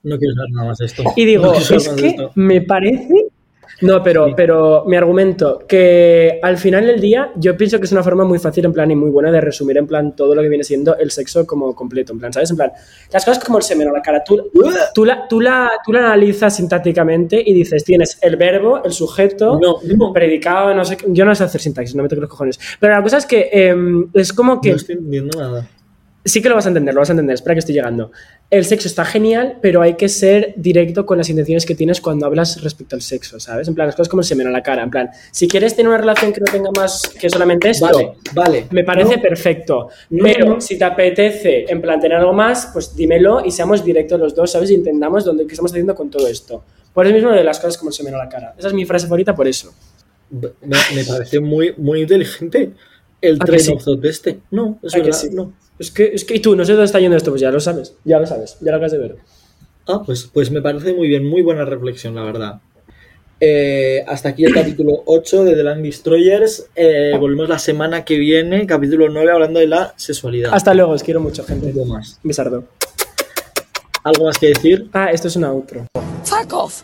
No 0.02 0.18
quiero 0.18 0.34
saber 0.34 0.50
nada 0.52 0.68
más 0.68 0.78
de 0.78 0.86
esto. 0.86 1.02
Y 1.16 1.24
digo, 1.24 1.46
No 1.46 1.54
es 1.54 1.88
que 1.90 2.06
esto. 2.08 2.30
me 2.34 2.60
parece. 2.62 3.26
No, 3.80 4.02
pero, 4.02 4.34
pero 4.36 4.84
mi 4.86 4.96
argumento, 4.96 5.64
que 5.66 6.38
al 6.42 6.56
final 6.58 6.86
del 6.86 7.00
día 7.00 7.32
yo 7.36 7.56
pienso 7.56 7.78
que 7.78 7.86
es 7.86 7.92
una 7.92 8.02
forma 8.02 8.24
muy 8.24 8.38
fácil 8.38 8.64
en 8.64 8.72
plan 8.72 8.90
y 8.90 8.96
muy 8.96 9.10
buena 9.10 9.30
de 9.30 9.40
resumir 9.40 9.76
en 9.78 9.86
plan 9.86 10.14
todo 10.14 10.34
lo 10.34 10.42
que 10.42 10.48
viene 10.48 10.64
siendo 10.64 10.96
el 10.96 11.10
sexo 11.10 11.46
como 11.46 11.74
completo, 11.74 12.12
en 12.12 12.18
plan, 12.20 12.32
¿sabes? 12.32 12.50
En 12.50 12.56
plan, 12.56 12.72
las 13.12 13.24
cosas 13.24 13.42
como 13.44 13.58
el 13.58 13.64
semen 13.64 13.88
o 13.88 13.92
la 13.92 14.00
cara, 14.02 14.22
tú, 14.24 14.50
tú, 14.94 15.04
la, 15.04 15.26
tú, 15.28 15.40
la, 15.40 15.70
tú 15.84 15.92
la 15.92 16.00
analizas 16.00 16.56
sintácticamente 16.56 17.42
y 17.44 17.52
dices, 17.52 17.84
tienes 17.84 18.18
el 18.22 18.36
verbo, 18.36 18.82
el 18.84 18.92
sujeto, 18.92 19.58
No, 19.60 19.76
no. 19.96 20.12
predicado, 20.12 20.74
no 20.74 20.84
sé, 20.84 20.96
qué- 20.96 21.06
yo 21.08 21.24
no 21.24 21.34
sé 21.34 21.44
hacer 21.44 21.60
sintaxis, 21.60 21.94
no 21.96 22.02
me 22.02 22.08
toco 22.08 22.20
los 22.22 22.30
cojones. 22.30 22.58
Pero 22.78 22.94
la 22.94 23.02
cosa 23.02 23.18
es 23.18 23.26
que 23.26 23.48
em, 23.52 24.08
es 24.14 24.32
como 24.32 24.60
que 24.60 24.70
No 24.70 24.76
estoy 24.76 24.94
entendiendo 24.96 25.38
nada. 25.38 25.68
Sí 26.24 26.40
que 26.40 26.48
lo 26.48 26.54
vas 26.54 26.64
a 26.66 26.68
entender, 26.68 26.94
lo 26.94 27.00
vas 27.00 27.10
a 27.10 27.12
entender, 27.12 27.34
espera 27.34 27.54
que 27.54 27.58
estoy 27.60 27.74
llegando. 27.74 28.10
El 28.50 28.64
sexo 28.64 28.88
está 28.88 29.04
genial, 29.04 29.58
pero 29.60 29.82
hay 29.82 29.94
que 29.94 30.08
ser 30.08 30.54
directo 30.56 31.04
con 31.06 31.18
las 31.18 31.28
intenciones 31.28 31.66
que 31.66 31.74
tienes 31.74 32.00
cuando 32.00 32.26
hablas 32.26 32.62
respecto 32.62 32.96
al 32.96 33.02
sexo, 33.02 33.38
¿sabes? 33.40 33.68
En 33.68 33.74
plan, 33.74 33.86
las 33.86 33.94
cosas 33.96 34.08
como 34.08 34.20
el 34.20 34.26
semen 34.26 34.46
a 34.46 34.50
la 34.50 34.62
cara, 34.62 34.82
en 34.82 34.90
plan, 34.90 35.10
si 35.32 35.48
quieres 35.48 35.76
tener 35.76 35.88
una 35.88 35.98
relación 35.98 36.32
que 36.32 36.40
no 36.40 36.46
tenga 36.46 36.70
más 36.76 37.02
que 37.20 37.28
solamente 37.28 37.70
esto, 37.70 37.86
Vale, 37.86 38.12
vale. 38.34 38.66
me 38.70 38.84
parece 38.84 39.16
No, 39.16 39.22
perfecto. 39.22 39.88
No, 40.10 40.22
pero 40.24 40.46
no. 40.54 40.60
si 40.60 40.78
te 40.78 40.84
apetece, 40.84 41.66
en 41.68 41.80
plan, 41.82 42.00
tener 42.00 42.18
algo 42.18 42.32
más, 42.32 42.70
pues 42.72 42.94
dímelo 42.96 43.44
y 43.44 43.50
seamos 43.50 43.84
directos 43.84 44.18
los 44.20 44.34
dos, 44.34 44.50
¿sabes? 44.50 44.70
Y 44.70 44.74
entendamos 44.74 45.24
dónde, 45.24 45.46
qué 45.46 45.52
estamos 45.52 45.72
haciendo 45.72 45.94
con 45.94 46.10
todo 46.10 46.26
esto. 46.28 46.64
Por 46.92 47.06
eso 47.06 47.14
mismo 47.14 47.32
de 47.32 47.42
las 47.44 47.58
cosas 47.58 47.76
como 47.76 47.90
el 47.90 47.94
semen 47.94 48.14
a 48.14 48.18
la 48.18 48.28
cara. 48.28 48.54
Esa 48.56 48.68
es 48.68 48.74
mi 48.74 48.84
frase 48.84 49.06
favorita 49.06 49.34
por 49.34 49.48
eso. 49.48 49.74
Me, 50.30 50.48
me 50.94 51.04
parece 51.04 51.40
muy, 51.40 51.74
muy 51.76 52.02
inteligente 52.02 52.70
el 53.20 53.36
¿A 53.36 53.38
que 53.44 53.44
train 53.58 53.80
sí? 53.80 53.98
este. 54.04 54.40
No, 54.50 54.78
es 54.82 54.94
¿A 54.94 54.98
que 54.98 55.02
verdad. 55.04 55.18
sí? 55.18 55.28
No. 55.32 55.52
Es 55.78 55.90
que, 55.90 56.12
es 56.14 56.24
que, 56.24 56.36
y 56.36 56.40
tú, 56.40 56.54
no 56.54 56.64
sé 56.64 56.72
dónde 56.72 56.86
está 56.86 57.00
yendo 57.00 57.16
esto, 57.16 57.30
pues 57.30 57.40
ya 57.40 57.50
lo 57.50 57.60
sabes, 57.60 57.94
ya 58.04 58.18
lo 58.18 58.26
sabes, 58.26 58.56
ya 58.60 58.70
lo 58.70 58.76
acabas 58.76 58.92
de 58.92 58.98
ver. 58.98 59.16
Ah, 59.86 60.02
pues, 60.04 60.30
pues 60.32 60.50
me 60.50 60.62
parece 60.62 60.94
muy 60.94 61.08
bien, 61.08 61.26
muy 61.26 61.42
buena 61.42 61.64
reflexión, 61.64 62.14
la 62.14 62.22
verdad. 62.22 62.60
Eh, 63.40 64.02
hasta 64.06 64.30
aquí 64.30 64.44
el 64.44 64.54
capítulo 64.54 65.02
8 65.04 65.44
de 65.44 65.54
The 65.54 65.62
Land 65.62 65.82
Destroyers. 65.82 66.66
Eh, 66.74 67.12
volvemos 67.18 67.48
la 67.48 67.58
semana 67.58 68.04
que 68.04 68.18
viene, 68.18 68.66
capítulo 68.66 69.08
9, 69.10 69.30
hablando 69.30 69.60
de 69.60 69.66
la 69.66 69.92
sexualidad. 69.96 70.54
Hasta 70.54 70.72
luego, 70.72 70.92
os 70.92 71.02
quiero 71.02 71.20
mucho, 71.20 71.44
gente. 71.44 71.66
Un 71.66 71.72
poco 71.74 71.86
más. 71.86 72.18
Besardo. 72.22 72.64
¿Algo 74.04 74.24
más 74.24 74.38
que 74.38 74.48
decir? 74.48 74.88
Ah, 74.92 75.10
esto 75.10 75.28
es 75.28 75.36
una 75.36 75.50
outro. 75.50 75.86
Fuck 76.24 76.52
off. 76.52 76.72